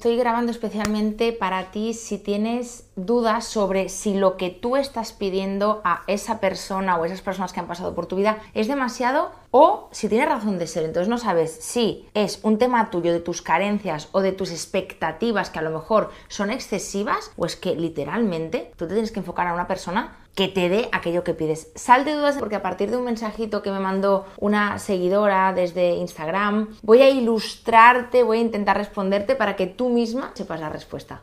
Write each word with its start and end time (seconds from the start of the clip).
Estoy 0.00 0.16
grabando 0.16 0.52
especialmente 0.52 1.32
para 1.32 1.72
ti 1.72 1.92
si 1.92 2.18
tienes 2.18 2.88
dudas 2.94 3.44
sobre 3.44 3.88
si 3.88 4.14
lo 4.14 4.36
que 4.36 4.48
tú 4.48 4.76
estás 4.76 5.12
pidiendo 5.12 5.80
a 5.82 6.04
esa 6.06 6.38
persona 6.38 6.96
o 6.96 7.04
esas 7.04 7.20
personas 7.20 7.52
que 7.52 7.58
han 7.58 7.66
pasado 7.66 7.96
por 7.96 8.06
tu 8.06 8.14
vida 8.14 8.38
es 8.54 8.68
demasiado 8.68 9.32
o 9.50 9.88
si 9.90 10.08
tiene 10.08 10.24
razón 10.24 10.56
de 10.56 10.68
ser. 10.68 10.84
Entonces 10.84 11.08
no 11.08 11.18
sabes 11.18 11.50
si 11.50 12.08
es 12.14 12.38
un 12.44 12.58
tema 12.58 12.90
tuyo 12.90 13.12
de 13.12 13.18
tus 13.18 13.42
carencias 13.42 14.08
o 14.12 14.20
de 14.20 14.30
tus 14.30 14.52
expectativas 14.52 15.50
que 15.50 15.58
a 15.58 15.62
lo 15.62 15.70
mejor 15.70 16.12
son 16.28 16.52
excesivas 16.52 17.32
o 17.36 17.44
es 17.44 17.56
que 17.56 17.74
literalmente 17.74 18.70
tú 18.76 18.86
te 18.86 18.94
tienes 18.94 19.10
que 19.10 19.18
enfocar 19.18 19.48
a 19.48 19.54
una 19.54 19.66
persona 19.66 20.16
que 20.38 20.46
te 20.46 20.68
dé 20.68 20.88
aquello 20.92 21.24
que 21.24 21.34
pides. 21.34 21.72
Sal 21.74 22.04
de 22.04 22.14
dudas 22.14 22.36
porque 22.38 22.54
a 22.54 22.62
partir 22.62 22.92
de 22.92 22.96
un 22.96 23.04
mensajito 23.04 23.60
que 23.60 23.72
me 23.72 23.80
mandó 23.80 24.24
una 24.38 24.78
seguidora 24.78 25.52
desde 25.52 25.96
Instagram, 25.96 26.76
voy 26.82 27.02
a 27.02 27.10
ilustrarte, 27.10 28.22
voy 28.22 28.38
a 28.38 28.42
intentar 28.42 28.76
responderte 28.76 29.34
para 29.34 29.56
que 29.56 29.66
tú 29.66 29.88
misma 29.88 30.30
sepas 30.34 30.60
la 30.60 30.68
respuesta. 30.68 31.22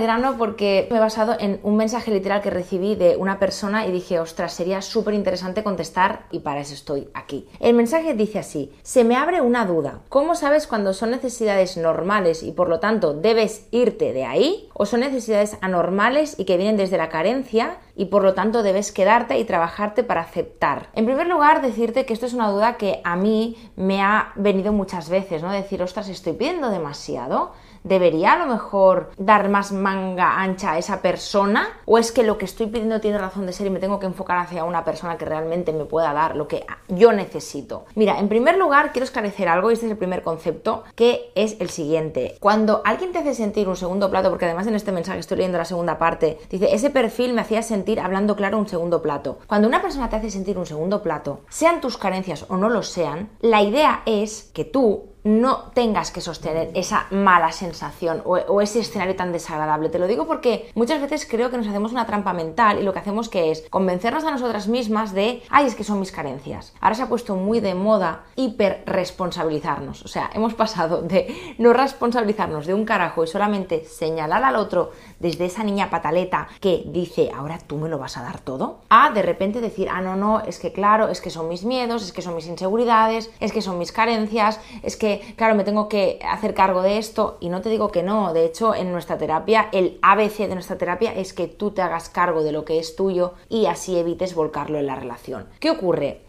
Grano 0.00 0.36
porque 0.38 0.86
me 0.90 0.96
he 0.96 1.00
basado 1.00 1.36
en 1.38 1.60
un 1.62 1.76
mensaje 1.76 2.10
literal 2.10 2.42
que 2.42 2.50
recibí 2.50 2.94
de 2.94 3.16
una 3.16 3.38
persona 3.38 3.86
y 3.86 3.92
dije, 3.92 4.18
ostras, 4.18 4.52
sería 4.52 4.82
súper 4.82 5.14
interesante 5.14 5.62
contestar 5.62 6.26
y 6.30 6.40
para 6.40 6.60
eso 6.60 6.74
estoy 6.74 7.08
aquí. 7.14 7.48
El 7.60 7.74
mensaje 7.74 8.14
dice 8.14 8.38
así, 8.38 8.72
se 8.82 9.04
me 9.04 9.16
abre 9.16 9.40
una 9.40 9.66
duda, 9.66 10.00
¿cómo 10.08 10.34
sabes 10.34 10.66
cuando 10.66 10.92
son 10.92 11.10
necesidades 11.10 11.76
normales 11.76 12.42
y 12.42 12.52
por 12.52 12.68
lo 12.68 12.80
tanto 12.80 13.14
debes 13.14 13.66
irte 13.70 14.12
de 14.12 14.24
ahí? 14.24 14.68
¿O 14.74 14.86
son 14.86 15.00
necesidades 15.00 15.56
anormales 15.60 16.38
y 16.38 16.44
que 16.44 16.56
vienen 16.56 16.76
desde 16.76 16.98
la 16.98 17.08
carencia 17.08 17.78
y 17.94 18.06
por 18.06 18.22
lo 18.22 18.34
tanto 18.34 18.62
debes 18.62 18.92
quedarte 18.92 19.38
y 19.38 19.44
trabajarte 19.44 20.04
para 20.04 20.22
aceptar? 20.22 20.88
En 20.94 21.06
primer 21.06 21.26
lugar, 21.26 21.62
decirte 21.62 22.04
que 22.04 22.12
esto 22.12 22.26
es 22.26 22.34
una 22.34 22.50
duda 22.50 22.76
que 22.76 23.00
a 23.04 23.16
mí 23.16 23.56
me 23.76 24.02
ha 24.02 24.32
venido 24.36 24.72
muchas 24.72 25.08
veces, 25.08 25.42
¿no? 25.42 25.50
Decir, 25.50 25.82
ostras, 25.82 26.08
estoy 26.08 26.34
pidiendo 26.34 26.70
demasiado 26.70 27.52
¿Debería 27.86 28.32
a 28.32 28.38
lo 28.38 28.52
mejor 28.52 29.12
dar 29.16 29.48
más 29.48 29.70
manga 29.70 30.40
ancha 30.40 30.72
a 30.72 30.78
esa 30.78 31.02
persona? 31.02 31.68
¿O 31.84 31.98
es 31.98 32.10
que 32.10 32.24
lo 32.24 32.36
que 32.36 32.44
estoy 32.44 32.66
pidiendo 32.66 33.00
tiene 33.00 33.16
razón 33.16 33.46
de 33.46 33.52
ser 33.52 33.68
y 33.68 33.70
me 33.70 33.78
tengo 33.78 34.00
que 34.00 34.06
enfocar 34.06 34.38
hacia 34.38 34.64
una 34.64 34.84
persona 34.84 35.16
que 35.16 35.24
realmente 35.24 35.72
me 35.72 35.84
pueda 35.84 36.12
dar 36.12 36.34
lo 36.34 36.48
que 36.48 36.66
yo 36.88 37.12
necesito? 37.12 37.84
Mira, 37.94 38.18
en 38.18 38.28
primer 38.28 38.58
lugar 38.58 38.90
quiero 38.90 39.04
esclarecer 39.04 39.48
algo 39.48 39.70
y 39.70 39.74
este 39.74 39.86
es 39.86 39.92
el 39.92 39.98
primer 39.98 40.24
concepto 40.24 40.82
que 40.96 41.30
es 41.36 41.60
el 41.60 41.70
siguiente. 41.70 42.36
Cuando 42.40 42.82
alguien 42.84 43.12
te 43.12 43.20
hace 43.20 43.34
sentir 43.34 43.68
un 43.68 43.76
segundo 43.76 44.10
plato, 44.10 44.30
porque 44.30 44.46
además 44.46 44.66
en 44.66 44.74
este 44.74 44.90
mensaje 44.90 45.20
estoy 45.20 45.36
leyendo 45.36 45.58
la 45.58 45.64
segunda 45.64 45.96
parte, 45.96 46.40
dice, 46.50 46.74
ese 46.74 46.90
perfil 46.90 47.34
me 47.34 47.42
hacía 47.42 47.62
sentir 47.62 48.00
hablando 48.00 48.34
claro 48.34 48.58
un 48.58 48.66
segundo 48.66 49.00
plato. 49.00 49.38
Cuando 49.46 49.68
una 49.68 49.80
persona 49.80 50.10
te 50.10 50.16
hace 50.16 50.30
sentir 50.32 50.58
un 50.58 50.66
segundo 50.66 51.04
plato, 51.04 51.42
sean 51.50 51.80
tus 51.80 51.96
carencias 51.98 52.46
o 52.48 52.56
no 52.56 52.68
lo 52.68 52.82
sean, 52.82 53.30
la 53.40 53.62
idea 53.62 54.02
es 54.06 54.50
que 54.52 54.64
tú 54.64 55.04
no 55.26 55.72
tengas 55.74 56.12
que 56.12 56.20
sostener 56.20 56.70
esa 56.74 57.08
mala 57.10 57.50
sensación 57.50 58.22
o, 58.24 58.60
ese 58.60 58.78
escenario 58.78 59.16
tan 59.16 59.32
desagradable. 59.32 59.88
Te 59.88 59.98
lo 59.98 60.06
digo 60.06 60.26
porque 60.26 60.70
muchas 60.74 61.00
veces 61.00 61.26
creo 61.28 61.50
que 61.50 61.56
nos 61.56 61.66
hacemos 61.66 61.90
una 61.90 62.06
trampa 62.06 62.32
mental 62.32 62.78
y 62.78 62.84
lo 62.84 62.92
que 62.92 63.00
hacemos 63.00 63.28
que 63.28 63.50
es 63.50 63.64
convencernos 63.68 64.22
a 64.24 64.30
nosotras 64.30 64.68
mismas 64.68 65.12
de, 65.12 65.42
ay, 65.50 65.66
es 65.66 65.74
que 65.74 65.82
son 65.82 65.98
mis 65.98 66.12
carencias. 66.12 66.72
Ahora 66.80 66.94
se 66.94 67.02
ha 67.02 67.08
puesto 67.08 67.34
muy 67.34 67.58
de 67.58 67.74
moda 67.74 68.24
hiper 68.36 68.84
responsabilizarnos. 68.86 70.04
O 70.04 70.08
sea, 70.08 70.30
hemos 70.32 70.54
pasado 70.54 71.02
de 71.02 71.56
no 71.58 71.72
responsabilizarnos 71.72 72.66
de 72.66 72.74
un 72.74 72.84
carajo 72.84 73.24
y 73.24 73.26
solamente 73.26 73.84
señalar 73.84 74.44
al 74.44 74.54
otro 74.54 74.92
desde 75.18 75.46
esa 75.46 75.64
niña 75.64 75.90
pataleta 75.90 76.46
que 76.60 76.84
dice, 76.86 77.32
ahora 77.34 77.58
tú 77.58 77.78
me 77.78 77.88
lo 77.88 77.98
vas 77.98 78.16
a 78.16 78.22
dar 78.22 78.38
todo, 78.38 78.82
a 78.90 79.10
de 79.10 79.22
repente 79.22 79.60
decir, 79.60 79.88
ah, 79.90 80.00
no, 80.00 80.14
no, 80.14 80.40
es 80.40 80.60
que 80.60 80.72
claro, 80.72 81.08
es 81.08 81.20
que 81.20 81.30
son 81.30 81.48
mis 81.48 81.64
miedos, 81.64 82.04
es 82.04 82.12
que 82.12 82.22
son 82.22 82.36
mis 82.36 82.46
inseguridades, 82.46 83.32
es 83.40 83.52
que 83.52 83.62
son 83.62 83.78
mis 83.78 83.90
carencias, 83.90 84.60
es 84.84 84.96
que 84.96 85.15
claro, 85.36 85.54
me 85.54 85.64
tengo 85.64 85.88
que 85.88 86.18
hacer 86.26 86.54
cargo 86.54 86.82
de 86.82 86.98
esto 86.98 87.38
y 87.40 87.48
no 87.48 87.60
te 87.60 87.68
digo 87.68 87.90
que 87.90 88.02
no, 88.02 88.32
de 88.32 88.44
hecho 88.44 88.74
en 88.74 88.92
nuestra 88.92 89.18
terapia, 89.18 89.68
el 89.72 89.98
ABC 90.02 90.48
de 90.48 90.54
nuestra 90.54 90.78
terapia 90.78 91.12
es 91.14 91.32
que 91.32 91.46
tú 91.48 91.70
te 91.70 91.82
hagas 91.82 92.08
cargo 92.08 92.42
de 92.42 92.52
lo 92.52 92.64
que 92.64 92.78
es 92.78 92.96
tuyo 92.96 93.34
y 93.48 93.66
así 93.66 93.98
evites 93.98 94.34
volcarlo 94.34 94.78
en 94.78 94.86
la 94.86 94.96
relación. 94.96 95.46
¿Qué 95.60 95.70
ocurre? 95.70 96.20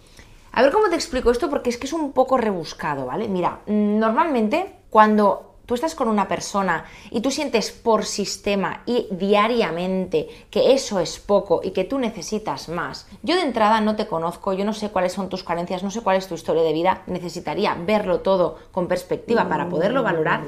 A 0.52 0.62
ver 0.62 0.72
cómo 0.72 0.90
te 0.90 0.96
explico 0.96 1.30
esto 1.30 1.50
porque 1.50 1.70
es 1.70 1.78
que 1.78 1.86
es 1.86 1.94
un 1.94 2.14
poco 2.14 2.38
rebuscado, 2.38 3.06
¿vale? 3.06 3.28
Mira, 3.28 3.60
normalmente 3.68 4.74
cuando 4.90 5.47
tú 5.68 5.76
estás 5.76 5.94
con 5.94 6.08
una 6.08 6.28
persona 6.28 6.86
y 7.12 7.22
tú 7.22 7.30
sientes 7.30 7.72
por 7.72 8.06
sistema 8.06 8.82
y 8.88 9.08
diariamente 9.12 10.28
que 10.50 10.74
eso 10.74 11.00
es 11.00 11.20
poco 11.20 11.62
y 11.64 11.72
que 11.72 11.84
tú 11.84 12.00
necesitas 12.00 12.70
más, 12.70 13.08
yo 13.22 13.36
de 13.36 13.42
entrada 13.42 13.82
no 13.82 13.96
te 13.96 14.08
conozco, 14.08 14.54
yo 14.54 14.66
no 14.66 14.74
sé 14.74 14.90
cuáles 14.90 15.14
son 15.14 15.30
tus 15.30 15.44
carencias, 15.44 15.84
no 15.84 15.92
sé 15.92 16.02
cuál 16.02 16.18
es 16.18 16.28
tu 16.28 16.34
historia 16.34 16.64
de 16.64 16.74
vida, 16.74 17.04
necesitaría 17.06 17.76
verlo 17.76 18.22
todo 18.22 18.58
con 18.72 18.88
perspectiva 18.88 19.48
para 19.48 19.70
poderlo 19.70 20.02
valorar, 20.02 20.42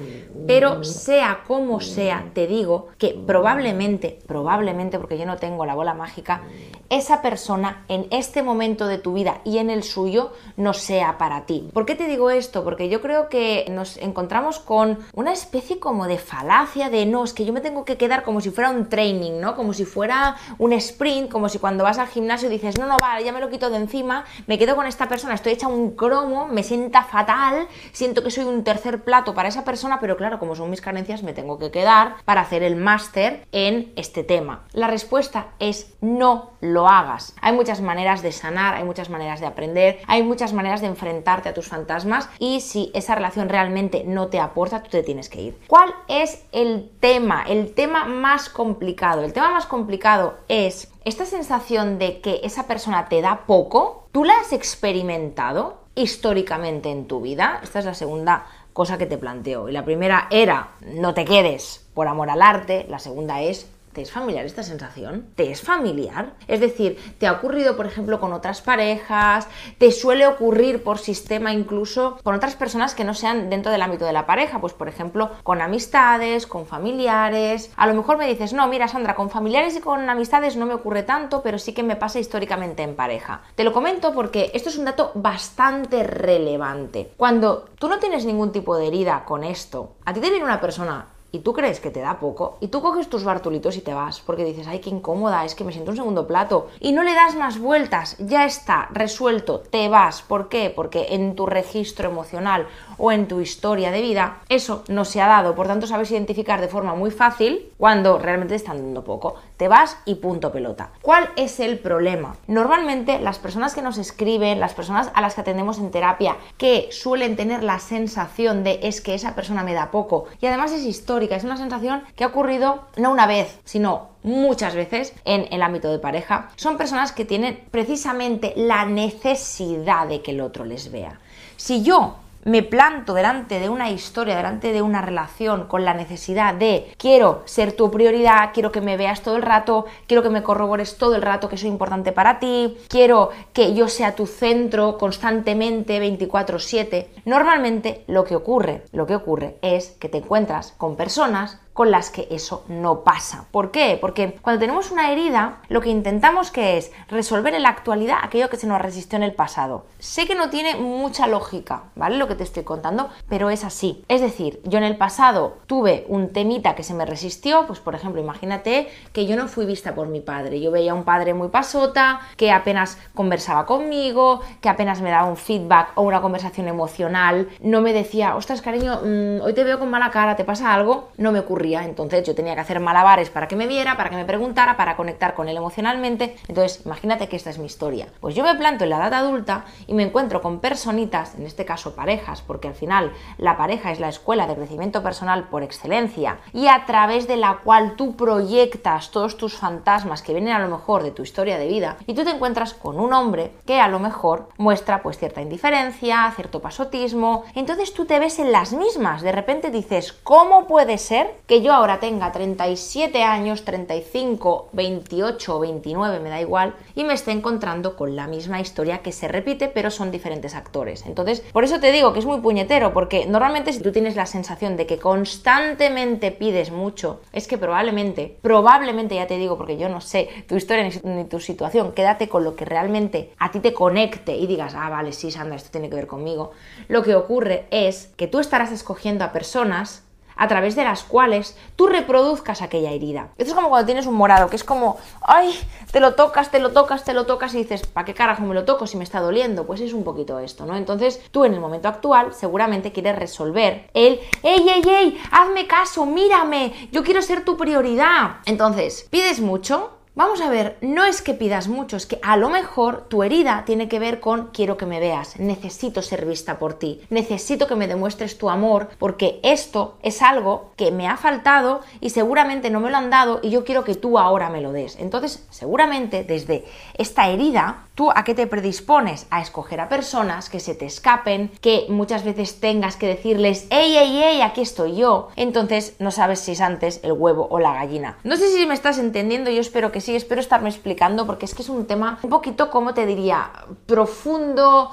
pero 0.47 0.83
sea 0.83 1.43
como 1.45 1.81
sea, 1.81 2.31
te 2.33 2.47
digo 2.47 2.87
que 2.97 3.09
probablemente, 3.27 4.19
probablemente, 4.25 4.99
porque 4.99 5.17
yo 5.17 5.25
no 5.25 5.37
tengo 5.37 5.65
la 5.65 5.75
bola 5.75 5.93
mágica, 5.93 6.43
esa 6.89 7.21
persona 7.21 7.83
en 7.89 8.07
este 8.09 8.41
momento 8.41 8.87
de 8.87 8.97
tu 8.97 9.13
vida 9.13 9.41
y 9.43 9.57
en 9.57 9.69
el 9.69 9.83
suyo 9.83 10.31
no 10.55 10.73
sea 10.73 11.17
para 11.17 11.45
ti. 11.45 11.69
¿Por 11.73 11.85
qué 11.85 11.95
te 11.95 12.07
digo 12.07 12.29
esto? 12.29 12.63
Porque 12.63 12.89
yo 12.89 13.01
creo 13.01 13.29
que 13.29 13.65
nos 13.69 13.97
encontramos 13.97 14.59
con 14.59 14.99
una 15.13 15.33
especie 15.33 15.79
como 15.79 16.07
de 16.07 16.17
falacia 16.17 16.89
de 16.89 17.05
no, 17.05 17.23
es 17.23 17.33
que 17.33 17.45
yo 17.45 17.53
me 17.53 17.61
tengo 17.61 17.85
que 17.85 17.97
quedar 17.97 18.23
como 18.23 18.41
si 18.41 18.49
fuera 18.49 18.69
un 18.69 18.89
training, 18.89 19.39
¿no? 19.39 19.55
Como 19.55 19.73
si 19.73 19.85
fuera 19.85 20.35
un 20.57 20.73
sprint, 20.73 21.31
como 21.31 21.49
si 21.49 21.59
cuando 21.59 21.83
vas 21.83 21.97
al 21.97 22.07
gimnasio 22.07 22.49
dices, 22.49 22.77
no, 22.77 22.85
no, 22.85 22.97
vale, 22.97 23.23
ya 23.23 23.31
me 23.31 23.39
lo 23.39 23.49
quito 23.49 23.69
de 23.69 23.77
encima, 23.77 24.25
me 24.47 24.57
quedo 24.57 24.75
con 24.75 24.85
esta 24.85 25.07
persona, 25.07 25.33
estoy 25.33 25.53
hecha 25.53 25.67
un 25.67 25.91
cromo, 25.95 26.47
me 26.47 26.63
sienta 26.63 27.03
fatal, 27.03 27.67
siento 27.91 28.23
que 28.23 28.31
soy 28.31 28.45
un 28.45 28.63
tercer 28.63 29.03
plato 29.03 29.33
para 29.33 29.49
esa 29.49 29.63
persona, 29.63 29.99
pero 29.99 30.17
claro, 30.17 30.39
como 30.39 30.55
son 30.55 30.69
mis 30.69 30.81
carencias, 30.81 31.23
me 31.23 31.33
tengo 31.33 31.57
que 31.59 31.71
quedar 31.71 32.15
para 32.25 32.41
hacer 32.41 32.63
el 32.63 32.75
máster 32.75 33.45
en 33.51 33.91
este 33.95 34.23
tema. 34.23 34.65
La 34.73 34.87
respuesta 34.87 35.47
es 35.59 35.93
no 36.01 36.51
lo 36.61 36.87
hagas. 36.87 37.35
Hay 37.41 37.53
muchas 37.53 37.81
maneras 37.81 38.21
de 38.21 38.31
sanar, 38.31 38.75
hay 38.75 38.83
muchas 38.83 39.09
maneras 39.09 39.39
de 39.39 39.47
aprender, 39.47 39.99
hay 40.07 40.23
muchas 40.23 40.53
maneras 40.53 40.81
de 40.81 40.87
enfrentarte 40.87 41.49
a 41.49 41.53
tus 41.53 41.67
fantasmas 41.67 42.29
y 42.39 42.61
si 42.61 42.91
esa 42.93 43.15
relación 43.15 43.49
realmente 43.49 44.03
no 44.05 44.27
te 44.27 44.39
aporta, 44.39 44.83
tú 44.83 44.89
te 44.89 44.98
tienes 45.03 45.29
que 45.29 45.41
ir. 45.41 45.59
¿Cuál 45.67 45.93
es 46.07 46.43
el 46.51 46.89
tema? 46.99 47.43
El 47.43 47.73
tema 47.73 48.05
más 48.05 48.49
complicado. 48.49 49.23
El 49.23 49.33
tema 49.33 49.51
más 49.51 49.65
complicado 49.65 50.35
es 50.47 50.91
esta 51.05 51.25
sensación 51.25 51.99
de 51.99 52.21
que 52.21 52.41
esa 52.43 52.67
persona 52.67 53.09
te 53.09 53.21
da 53.21 53.45
poco. 53.45 54.07
¿Tú 54.11 54.23
la 54.23 54.33
has 54.39 54.53
experimentado 54.53 55.77
históricamente 55.95 56.91
en 56.91 57.07
tu 57.07 57.21
vida? 57.21 57.59
Esta 57.63 57.79
es 57.79 57.85
la 57.85 57.93
segunda 57.93 58.45
cosa 58.73 58.97
que 58.97 59.05
te 59.05 59.17
planteo. 59.17 59.69
Y 59.69 59.71
la 59.71 59.85
primera 59.85 60.27
era, 60.29 60.71
no 60.81 61.13
te 61.13 61.25
quedes 61.25 61.87
por 61.93 62.07
amor 62.07 62.29
al 62.29 62.41
arte. 62.41 62.85
La 62.89 62.99
segunda 62.99 63.41
es, 63.41 63.69
¿Te 63.99 64.03
es 64.03 64.11
familiar 64.13 64.45
esta 64.45 64.63
sensación? 64.63 65.25
¿Te 65.35 65.51
es 65.51 65.61
familiar? 65.61 66.31
Es 66.47 66.61
decir, 66.61 66.97
¿te 67.17 67.27
ha 67.27 67.33
ocurrido, 67.33 67.75
por 67.75 67.85
ejemplo, 67.85 68.21
con 68.21 68.31
otras 68.31 68.61
parejas? 68.61 69.45
¿Te 69.77 69.91
suele 69.91 70.25
ocurrir 70.25 70.83
por 70.83 70.99
sistema 70.99 71.51
incluso 71.51 72.17
con 72.23 72.33
otras 72.33 72.55
personas 72.55 72.95
que 72.95 73.03
no 73.03 73.13
sean 73.13 73.49
dentro 73.49 73.73
del 73.73 73.81
ámbito 73.81 74.05
de 74.05 74.13
la 74.13 74.25
pareja? 74.25 74.61
Pues, 74.61 74.71
por 74.71 74.87
ejemplo, 74.87 75.31
con 75.43 75.61
amistades, 75.61 76.47
con 76.47 76.65
familiares. 76.65 77.73
A 77.75 77.87
lo 77.87 77.93
mejor 77.93 78.17
me 78.17 78.25
dices, 78.25 78.53
no, 78.53 78.69
mira, 78.69 78.87
Sandra, 78.87 79.15
con 79.15 79.29
familiares 79.29 79.75
y 79.75 79.81
con 79.81 80.09
amistades 80.09 80.55
no 80.55 80.65
me 80.65 80.75
ocurre 80.75 81.03
tanto, 81.03 81.43
pero 81.43 81.59
sí 81.59 81.73
que 81.73 81.83
me 81.83 81.97
pasa 81.97 82.19
históricamente 82.19 82.83
en 82.83 82.95
pareja. 82.95 83.41
Te 83.55 83.65
lo 83.65 83.73
comento 83.73 84.13
porque 84.13 84.49
esto 84.53 84.69
es 84.69 84.77
un 84.77 84.85
dato 84.85 85.11
bastante 85.15 86.03
relevante. 86.03 87.11
Cuando 87.17 87.65
tú 87.77 87.89
no 87.89 87.99
tienes 87.99 88.23
ningún 88.23 88.53
tipo 88.53 88.77
de 88.77 88.87
herida 88.87 89.25
con 89.25 89.43
esto, 89.43 89.97
a 90.05 90.13
ti 90.13 90.21
te 90.21 90.29
viene 90.29 90.45
una 90.45 90.61
persona 90.61 91.18
y 91.31 91.39
tú 91.39 91.53
crees 91.53 91.79
que 91.79 91.91
te 91.91 91.99
da 91.99 92.19
poco 92.19 92.57
y 92.59 92.67
tú 92.67 92.81
coges 92.81 93.09
tus 93.09 93.23
bartulitos 93.23 93.77
y 93.77 93.81
te 93.81 93.93
vas 93.93 94.21
porque 94.21 94.45
dices, 94.45 94.67
ay, 94.67 94.79
qué 94.79 94.89
incómoda, 94.89 95.45
es 95.45 95.55
que 95.55 95.63
me 95.63 95.71
siento 95.71 95.91
un 95.91 95.97
segundo 95.97 96.27
plato 96.27 96.69
y 96.79 96.91
no 96.91 97.03
le 97.03 97.13
das 97.13 97.35
más 97.35 97.59
vueltas, 97.59 98.17
ya 98.19 98.45
está, 98.45 98.89
resuelto, 98.91 99.59
te 99.59 99.89
vas. 99.89 100.21
¿Por 100.21 100.49
qué? 100.49 100.71
Porque 100.75 101.07
en 101.09 101.35
tu 101.35 101.45
registro 101.45 102.09
emocional 102.09 102.67
o 102.97 103.11
en 103.11 103.27
tu 103.27 103.41
historia 103.41 103.91
de 103.91 104.01
vida, 104.01 104.41
eso 104.49 104.83
no 104.87 105.05
se 105.05 105.21
ha 105.21 105.27
dado. 105.27 105.55
Por 105.55 105.67
tanto, 105.67 105.87
sabes 105.87 106.11
identificar 106.11 106.61
de 106.61 106.67
forma 106.67 106.95
muy 106.95 107.11
fácil 107.11 107.71
cuando 107.77 108.17
realmente 108.17 108.53
te 108.53 108.55
están 108.57 108.77
dando 108.77 109.03
poco. 109.03 109.35
Te 109.59 109.67
vas 109.67 109.97
y 110.05 110.15
punto 110.15 110.53
pelota. 110.53 110.91
¿Cuál 111.01 111.31
es 111.35 111.59
el 111.59 111.79
problema? 111.79 112.37
Normalmente 112.47 113.19
las 113.19 113.39
personas 113.39 113.75
que 113.75 113.81
nos 113.81 113.97
escriben, 113.97 114.61
las 114.61 114.73
personas 114.73 115.11
a 115.13 115.19
las 115.19 115.35
que 115.35 115.41
atendemos 115.41 115.79
en 115.79 115.91
terapia, 115.91 116.37
que 116.57 116.87
suelen 116.93 117.35
tener 117.35 117.61
la 117.61 117.79
sensación 117.79 118.63
de 118.63 118.79
es 118.83 119.01
que 119.01 119.15
esa 119.15 119.35
persona 119.35 119.65
me 119.65 119.73
da 119.73 119.91
poco 119.91 120.27
y 120.39 120.45
además 120.45 120.71
es 120.71 120.85
histórica, 120.85 121.35
es 121.35 121.43
una 121.43 121.57
sensación 121.57 122.03
que 122.15 122.23
ha 122.23 122.27
ocurrido 122.27 122.85
no 122.95 123.11
una 123.11 123.27
vez, 123.27 123.59
sino 123.65 124.07
muchas 124.23 124.75
veces 124.75 125.13
en 125.25 125.45
el 125.51 125.61
ámbito 125.61 125.91
de 125.91 125.99
pareja, 125.99 126.51
son 126.55 126.77
personas 126.77 127.11
que 127.11 127.25
tienen 127.25 127.59
precisamente 127.69 128.53
la 128.55 128.85
necesidad 128.85 130.07
de 130.07 130.21
que 130.21 130.31
el 130.31 130.39
otro 130.39 130.63
les 130.63 130.89
vea. 130.89 131.19
Si 131.57 131.83
yo 131.83 132.15
me 132.43 132.63
planto 132.63 133.13
delante 133.13 133.59
de 133.59 133.69
una 133.69 133.89
historia, 133.89 134.35
delante 134.35 134.71
de 134.71 134.81
una 134.81 135.01
relación 135.01 135.65
con 135.67 135.85
la 135.85 135.93
necesidad 135.93 136.53
de 136.53 136.93
quiero 136.97 137.43
ser 137.45 137.73
tu 137.73 137.91
prioridad, 137.91 138.51
quiero 138.53 138.71
que 138.71 138.81
me 138.81 138.97
veas 138.97 139.21
todo 139.21 139.35
el 139.35 139.41
rato, 139.41 139.85
quiero 140.07 140.23
que 140.23 140.29
me 140.29 140.43
corrobores 140.43 140.97
todo 140.97 141.15
el 141.15 141.21
rato 141.21 141.49
que 141.49 141.57
soy 141.57 141.69
importante 141.69 142.11
para 142.11 142.39
ti, 142.39 142.77
quiero 142.87 143.29
que 143.53 143.73
yo 143.73 143.87
sea 143.87 144.15
tu 144.15 144.25
centro 144.25 144.97
constantemente 144.97 145.99
24/7. 145.99 147.09
Normalmente 147.25 148.03
lo 148.07 148.23
que 148.23 148.35
ocurre, 148.35 148.83
lo 148.91 149.05
que 149.05 149.15
ocurre 149.15 149.57
es 149.61 149.91
que 149.99 150.09
te 150.09 150.19
encuentras 150.19 150.73
con 150.77 150.95
personas 150.95 151.59
con 151.79 151.91
las 151.91 152.09
que 152.09 152.27
eso 152.29 152.65
no 152.67 153.05
pasa. 153.05 153.45
¿Por 153.51 153.71
qué? 153.71 153.97
Porque 154.01 154.37
cuando 154.41 154.59
tenemos 154.59 154.91
una 154.91 155.13
herida, 155.13 155.59
lo 155.69 155.79
que 155.79 155.87
intentamos 155.87 156.51
que 156.51 156.77
es 156.77 156.91
resolver 157.07 157.53
en 157.53 157.63
la 157.63 157.69
actualidad 157.69 158.17
aquello 158.21 158.49
que 158.49 158.57
se 158.57 158.67
nos 158.67 158.81
resistió 158.81 159.15
en 159.15 159.23
el 159.23 159.31
pasado. 159.31 159.85
Sé 159.97 160.27
que 160.27 160.35
no 160.35 160.49
tiene 160.49 160.75
mucha 160.75 161.25
lógica, 161.25 161.83
¿vale? 161.95 162.17
Lo 162.17 162.27
que 162.27 162.35
te 162.35 162.43
estoy 162.43 162.65
contando, 162.65 163.07
pero 163.29 163.49
es 163.49 163.63
así. 163.63 164.03
Es 164.09 164.19
decir, 164.19 164.59
yo 164.65 164.77
en 164.77 164.83
el 164.83 164.97
pasado 164.97 165.59
tuve 165.67 166.05
un 166.09 166.33
temita 166.33 166.75
que 166.75 166.83
se 166.83 166.93
me 166.93 167.05
resistió, 167.05 167.65
pues 167.65 167.79
por 167.79 167.95
ejemplo, 167.95 168.19
imagínate 168.19 168.89
que 169.13 169.25
yo 169.25 169.37
no 169.37 169.47
fui 169.47 169.65
vista 169.65 169.95
por 169.95 170.09
mi 170.09 170.19
padre. 170.19 170.59
Yo 170.59 170.71
veía 170.71 170.91
a 170.91 170.95
un 170.95 171.05
padre 171.05 171.33
muy 171.33 171.47
pasota, 171.47 172.19
que 172.35 172.51
apenas 172.51 172.97
conversaba 173.15 173.65
conmigo, 173.65 174.41
que 174.59 174.67
apenas 174.67 174.99
me 174.99 175.11
daba 175.11 175.29
un 175.29 175.37
feedback 175.37 175.93
o 175.95 176.01
una 176.01 176.19
conversación 176.19 176.67
emocional, 176.67 177.47
no 177.61 177.79
me 177.79 177.93
decía, 177.93 178.35
ostras, 178.35 178.61
cariño, 178.61 178.99
mm, 179.01 179.41
hoy 179.43 179.53
te 179.53 179.63
veo 179.63 179.79
con 179.79 179.89
mala 179.89 180.11
cara, 180.11 180.35
¿te 180.35 180.43
pasa 180.43 180.73
algo? 180.73 181.11
No 181.15 181.31
me 181.31 181.39
ocurría 181.39 181.68
entonces 181.75 182.25
yo 182.25 182.35
tenía 182.35 182.55
que 182.55 182.61
hacer 182.61 182.79
malabares 182.79 183.29
para 183.29 183.47
que 183.47 183.55
me 183.55 183.67
viera, 183.67 183.97
para 183.97 184.09
que 184.09 184.15
me 184.15 184.25
preguntara, 184.25 184.77
para 184.77 184.95
conectar 184.95 185.35
con 185.35 185.47
él 185.49 185.57
emocionalmente. 185.57 186.35
Entonces, 186.47 186.85
imagínate 186.85 187.27
que 187.27 187.35
esta 187.35 187.49
es 187.49 187.59
mi 187.59 187.65
historia. 187.65 188.07
Pues 188.19 188.35
yo 188.35 188.43
me 188.43 188.55
planto 188.55 188.83
en 188.83 188.89
la 188.91 188.97
edad 188.97 189.13
adulta 189.13 189.65
y 189.87 189.93
me 189.93 190.03
encuentro 190.03 190.41
con 190.41 190.59
personitas, 190.59 191.35
en 191.35 191.45
este 191.45 191.65
caso 191.65 191.95
parejas, 191.95 192.41
porque 192.41 192.67
al 192.67 192.75
final 192.75 193.11
la 193.37 193.57
pareja 193.57 193.91
es 193.91 193.99
la 193.99 194.09
escuela 194.09 194.47
de 194.47 194.55
crecimiento 194.55 195.03
personal 195.03 195.47
por 195.49 195.63
excelencia 195.63 196.39
y 196.53 196.67
a 196.67 196.85
través 196.85 197.27
de 197.27 197.37
la 197.37 197.59
cual 197.63 197.95
tú 197.95 198.15
proyectas 198.15 199.11
todos 199.11 199.37
tus 199.37 199.55
fantasmas 199.55 200.21
que 200.21 200.33
vienen 200.33 200.53
a 200.53 200.59
lo 200.59 200.69
mejor 200.69 201.03
de 201.03 201.11
tu 201.11 201.23
historia 201.23 201.57
de 201.57 201.67
vida 201.67 201.97
y 202.07 202.13
tú 202.13 202.23
te 202.23 202.31
encuentras 202.31 202.73
con 202.73 202.99
un 202.99 203.13
hombre 203.13 203.51
que 203.65 203.79
a 203.79 203.87
lo 203.87 203.99
mejor 203.99 204.49
muestra 204.57 205.01
pues 205.01 205.17
cierta 205.17 205.41
indiferencia, 205.41 206.31
cierto 206.35 206.61
pasotismo, 206.61 207.43
entonces 207.55 207.93
tú 207.93 208.05
te 208.05 208.19
ves 208.19 208.39
en 208.39 208.51
las 208.51 208.73
mismas, 208.73 209.21
de 209.21 209.31
repente 209.31 209.71
dices, 209.71 210.13
¿cómo 210.13 210.65
puede 210.67 210.97
ser 210.97 211.35
que 211.47 211.58
yo 211.61 211.73
ahora 211.73 211.99
tenga 211.99 212.31
37 212.31 213.23
años, 213.23 213.65
35, 213.65 214.69
28 214.73 215.55
o 215.55 215.59
29, 215.59 216.19
me 216.19 216.29
da 216.29 216.41
igual, 216.41 216.75
y 216.95 217.03
me 217.03 217.13
esté 217.13 217.31
encontrando 217.31 217.95
con 217.95 218.15
la 218.15 218.27
misma 218.27 218.59
historia 218.59 218.99
que 218.99 219.11
se 219.11 219.27
repite, 219.27 219.67
pero 219.67 219.91
son 219.91 220.11
diferentes 220.11 220.55
actores. 220.55 221.05
Entonces, 221.05 221.41
por 221.51 221.63
eso 221.63 221.79
te 221.79 221.91
digo 221.91 222.13
que 222.13 222.19
es 222.19 222.25
muy 222.25 222.39
puñetero, 222.39 222.93
porque 222.93 223.25
normalmente 223.25 223.73
si 223.73 223.81
tú 223.81 223.91
tienes 223.91 224.15
la 224.15 224.25
sensación 224.25 224.77
de 224.77 224.85
que 224.85 224.99
constantemente 224.99 226.31
pides 226.31 226.71
mucho, 226.71 227.21
es 227.33 227.47
que 227.47 227.57
probablemente, 227.57 228.37
probablemente 228.41 229.15
ya 229.15 229.27
te 229.27 229.37
digo, 229.37 229.57
porque 229.57 229.77
yo 229.77 229.89
no 229.89 230.01
sé 230.01 230.29
tu 230.47 230.55
historia 230.55 230.89
ni 231.03 231.23
tu 231.25 231.39
situación, 231.39 231.93
quédate 231.93 232.29
con 232.29 232.43
lo 232.43 232.55
que 232.55 232.65
realmente 232.65 233.33
a 233.37 233.51
ti 233.51 233.59
te 233.59 233.73
conecte 233.73 234.35
y 234.35 234.47
digas, 234.47 234.75
ah, 234.75 234.89
vale, 234.89 235.13
sí, 235.13 235.31
Sandra, 235.31 235.55
esto 235.55 235.69
tiene 235.71 235.89
que 235.89 235.95
ver 235.95 236.07
conmigo. 236.07 236.51
Lo 236.87 237.03
que 237.03 237.15
ocurre 237.15 237.67
es 237.71 238.11
que 238.17 238.27
tú 238.27 238.39
estarás 238.39 238.71
escogiendo 238.71 239.23
a 239.23 239.31
personas 239.31 240.03
a 240.39 240.47
través 240.47 240.75
de 240.75 240.85
las 240.85 241.03
cuales 241.03 241.55
tú 241.75 241.87
reproduzcas 241.87 242.61
aquella 242.61 242.91
herida. 242.91 243.29
Esto 243.37 243.51
es 243.51 243.55
como 243.55 243.69
cuando 243.69 243.85
tienes 243.85 244.07
un 244.07 244.15
morado, 244.15 244.49
que 244.49 244.55
es 244.55 244.63
como, 244.63 244.97
ay, 245.21 245.53
te 245.91 245.99
lo 245.99 246.15
tocas, 246.15 246.49
te 246.49 246.59
lo 246.59 246.71
tocas, 246.71 247.03
te 247.03 247.13
lo 247.13 247.25
tocas 247.25 247.53
y 247.53 247.59
dices, 247.59 247.85
¿para 247.85 248.05
qué 248.05 248.13
carajo 248.13 248.43
me 248.43 248.55
lo 248.55 248.63
toco 248.63 248.87
si 248.87 248.97
me 248.97 249.03
está 249.03 249.19
doliendo? 249.19 249.67
Pues 249.67 249.81
es 249.81 249.93
un 249.93 250.05
poquito 250.05 250.39
esto, 250.39 250.65
¿no? 250.65 250.75
Entonces 250.77 251.21
tú 251.31 251.43
en 251.43 251.53
el 251.53 251.59
momento 251.59 251.89
actual 251.89 252.33
seguramente 252.33 252.93
quieres 252.93 253.17
resolver 253.17 253.89
el, 253.93 254.21
ey, 254.41 254.69
ey, 254.69 254.83
ey, 254.87 255.21
hazme 255.31 255.67
caso, 255.67 256.05
mírame, 256.05 256.89
yo 256.91 257.03
quiero 257.03 257.21
ser 257.21 257.43
tu 257.43 257.57
prioridad. 257.57 258.37
Entonces, 258.45 259.07
pides 259.09 259.41
mucho, 259.41 259.98
Vamos 260.19 260.41
a 260.41 260.49
ver, 260.49 260.75
no 260.81 261.05
es 261.05 261.21
que 261.21 261.33
pidas 261.33 261.69
mucho, 261.69 261.95
es 261.95 262.05
que 262.05 262.19
a 262.21 262.35
lo 262.35 262.49
mejor 262.49 263.07
tu 263.07 263.23
herida 263.23 263.63
tiene 263.65 263.87
que 263.87 263.99
ver 263.99 264.19
con 264.19 264.47
quiero 264.47 264.75
que 264.75 264.85
me 264.85 264.99
veas, 264.99 265.39
necesito 265.39 266.01
ser 266.01 266.25
vista 266.25 266.59
por 266.59 266.73
ti, 266.73 266.99
necesito 267.09 267.67
que 267.67 267.77
me 267.77 267.87
demuestres 267.87 268.37
tu 268.37 268.49
amor, 268.49 268.89
porque 268.99 269.39
esto 269.43 269.97
es 270.03 270.21
algo 270.21 270.71
que 270.75 270.91
me 270.91 271.07
ha 271.07 271.15
faltado 271.15 271.79
y 272.01 272.09
seguramente 272.09 272.69
no 272.69 272.81
me 272.81 272.91
lo 272.91 272.97
han 272.97 273.09
dado 273.09 273.39
y 273.41 273.49
yo 273.49 273.63
quiero 273.63 273.85
que 273.85 273.95
tú 273.95 274.19
ahora 274.19 274.49
me 274.49 274.59
lo 274.59 274.73
des. 274.73 274.97
Entonces, 274.99 275.47
seguramente 275.51 276.25
desde 276.25 276.65
esta 276.95 277.29
herida, 277.29 277.87
¿tú 277.99 278.09
a 278.15 278.23
qué 278.23 278.33
te 278.33 278.47
predispones? 278.47 279.27
A 279.29 279.41
escoger 279.41 279.81
a 279.81 279.89
personas 279.89 280.49
que 280.49 280.61
se 280.61 280.73
te 280.73 280.85
escapen, 280.85 281.51
que 281.59 281.85
muchas 281.89 282.23
veces 282.23 282.61
tengas 282.61 282.95
que 282.95 283.07
decirles, 283.07 283.67
ey, 283.71 283.97
ey, 283.97 284.23
ey, 284.23 284.41
aquí 284.41 284.61
estoy 284.61 284.95
yo. 284.95 285.27
Entonces, 285.35 285.97
no 285.99 286.09
sabes 286.09 286.39
si 286.39 286.53
es 286.53 286.61
antes 286.61 287.01
el 287.03 287.11
huevo 287.11 287.49
o 287.51 287.59
la 287.59 287.73
gallina. 287.73 288.17
No 288.23 288.37
sé 288.37 288.47
si 288.55 288.65
me 288.65 288.73
estás 288.73 288.99
entendiendo, 288.99 289.51
yo 289.51 289.59
espero 289.59 289.91
que 289.91 289.99
sí 289.99 290.15
espero 290.15 290.39
estarme 290.39 290.69
explicando 290.69 291.25
porque 291.25 291.43
es 291.43 291.53
que 291.53 291.61
es 291.61 291.67
un 291.67 291.87
tema 291.87 292.19
un 292.23 292.29
poquito, 292.29 292.69
como 292.69 292.93
te 292.93 293.05
diría, 293.05 293.51
profundo, 293.85 294.91